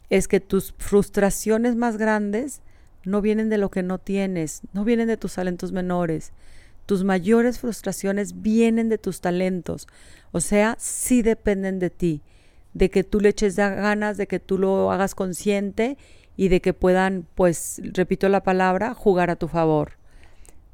es 0.10 0.28
que 0.28 0.40
tus 0.40 0.74
frustraciones 0.80 1.76
más 1.76 1.98
grandes 1.98 2.64
no 3.04 3.22
vienen 3.22 3.50
de 3.50 3.60
lo 3.60 3.70
que 3.70 3.84
no 3.84 4.00
tienes, 4.00 4.62
no 4.74 4.86
vienen 4.86 5.08
de 5.08 5.18
tus 5.18 5.36
talentos 5.36 5.72
menores. 5.72 6.32
Tus 6.88 7.04
mayores 7.04 7.60
frustraciones 7.60 8.42
vienen 8.42 8.90
de 8.90 8.98
tus 8.98 9.22
talentos, 9.22 9.88
o 10.32 10.42
sea, 10.42 10.78
sí 10.80 11.22
dependen 11.22 11.78
de 11.78 11.92
ti 11.92 12.24
de 12.76 12.92
que 12.92 13.04
tú 13.04 13.22
le 13.22 13.30
eches 13.30 13.56
ganas, 13.56 14.18
de 14.18 14.28
que 14.28 14.40
tú 14.40 14.60
lo 14.60 14.92
hagas 14.92 15.16
consciente 15.16 15.98
y 16.36 16.50
de 16.50 16.62
que 16.62 16.74
puedan, 16.74 17.26
pues, 17.34 17.82
repito 17.94 18.30
la 18.30 18.44
palabra, 18.44 18.94
jugar 18.94 19.30
a 19.32 19.38
tu 19.38 19.48
favor. 19.48 19.94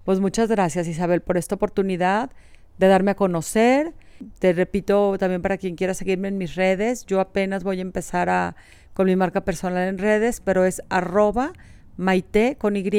Pues 0.03 0.19
muchas 0.19 0.49
gracias 0.49 0.87
Isabel 0.87 1.21
por 1.21 1.37
esta 1.37 1.55
oportunidad 1.55 2.31
de 2.79 2.87
darme 2.87 3.11
a 3.11 3.15
conocer. 3.15 3.93
Te 4.39 4.51
repito 4.51 5.15
también 5.19 5.43
para 5.43 5.57
quien 5.57 5.75
quiera 5.75 5.93
seguirme 5.93 6.27
en 6.27 6.39
mis 6.39 6.55
redes, 6.55 7.05
yo 7.05 7.19
apenas 7.19 7.63
voy 7.63 7.77
a 7.77 7.81
empezar 7.81 8.29
a, 8.29 8.55
con 8.93 9.05
mi 9.05 9.15
marca 9.15 9.41
personal 9.41 9.87
en 9.87 9.99
redes, 9.99 10.41
pero 10.41 10.65
es 10.65 10.81
arroba 10.89 11.53
maite 11.97 12.57
con 12.57 12.75
Y 12.75 12.89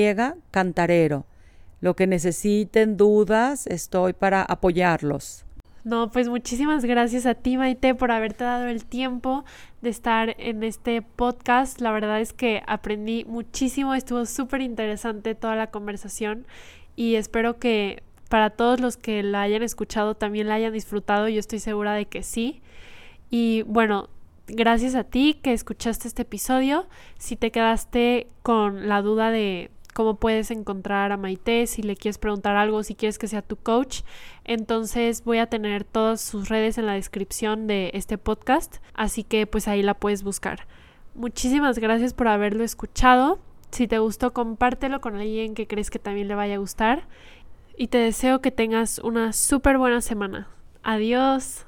cantarero. 0.53 1.27
Lo 1.81 1.97
que 1.97 2.07
necesiten, 2.07 2.97
dudas, 2.97 3.67
estoy 3.67 4.13
para 4.13 4.43
apoyarlos. 4.43 5.45
No, 5.85 6.13
pues 6.13 6.29
muchísimas 6.29 6.85
gracias 6.85 7.27
a 7.27 7.35
ti, 7.35 7.57
Maite, 7.57 7.97
por 7.97 8.13
haberte 8.13 8.45
dado 8.45 8.67
el 8.67 8.85
tiempo 8.85 9.45
de 9.81 9.91
estar 9.91 10.37
en 10.39 10.63
este 10.63 11.03
podcast. 11.03 11.81
La 11.81 11.91
verdad 11.91 12.21
es 12.21 12.33
que 12.33 12.63
aprendí 12.69 13.25
muchísimo, 13.25 13.93
estuvo 13.95 14.25
súper 14.25 14.61
interesante 14.61 15.35
toda 15.35 15.57
la 15.57 15.73
conversación 15.73 16.47
y 16.95 17.17
espero 17.17 17.59
que 17.59 18.05
para 18.29 18.51
todos 18.51 18.79
los 18.79 18.97
que 18.97 19.25
la 19.25 19.43
hayan 19.43 19.65
escuchado 19.65 20.15
también 20.15 20.47
la 20.47 20.55
hayan 20.55 20.73
disfrutado. 20.73 21.29
Yo 21.29 21.41
estoy 21.41 21.59
segura 21.59 21.95
de 21.95 22.07
que 22.07 22.23
sí. 22.23 22.63
Y 23.29 23.63
bueno, 23.63 24.09
gracias 24.47 24.95
a 24.95 25.03
ti 25.03 25.35
que 25.43 25.53
escuchaste 25.53 26.07
este 26.07 26.23
episodio. 26.23 26.87
Si 27.19 27.35
te 27.35 27.51
quedaste 27.51 28.29
con 28.45 28.89
la 28.89 29.03
duda 29.03 29.33
de 29.33 29.72
cómo 29.93 30.17
puedes 30.17 30.51
encontrar 30.51 31.13
a 31.13 31.17
Maite, 31.17 31.67
si 31.67 31.83
le 31.83 31.97
quieres 31.97 32.19
preguntar 32.19 32.57
algo, 32.57 32.83
si 32.83 32.95
quieres 32.95 33.19
que 33.19 33.29
sea 33.29 33.43
tu 33.43 33.57
coach. 33.57 34.03
Entonces 34.45 35.25
voy 35.25 35.39
a 35.39 35.47
tener 35.47 35.85
todas 35.85 36.21
sus 36.21 36.49
redes 36.49 36.79
en 36.79 36.87
la 36.87 36.95
descripción 36.95 37.67
de 37.67 37.91
este 37.95 38.19
podcast, 38.19 38.77
así 38.95 39.25
que 39.25 39.47
pues 39.47 39.69
ahí 39.69 39.83
la 39.83 39.95
puedes 39.95 40.23
buscar. 40.23 40.67
Muchísimas 41.15 41.79
gracias 41.79 42.15
por 42.15 42.29
haberlo 42.29 42.65
escuchado. 42.65 43.39
Si 43.71 43.87
te 43.87 43.99
gustó, 43.99 44.33
compártelo 44.33 45.01
con 45.01 45.17
alguien 45.17 45.55
que 45.55 45.67
crees 45.67 45.91
que 45.91 45.99
también 45.99 46.29
le 46.29 46.35
vaya 46.35 46.55
a 46.55 46.59
gustar. 46.59 47.07
Y 47.77 47.89
te 47.89 47.99
deseo 47.99 48.41
que 48.41 48.51
tengas 48.51 48.99
una 48.99 49.33
súper 49.33 49.79
buena 49.79 50.01
semana. 50.01 50.49
Adiós. 50.83 51.61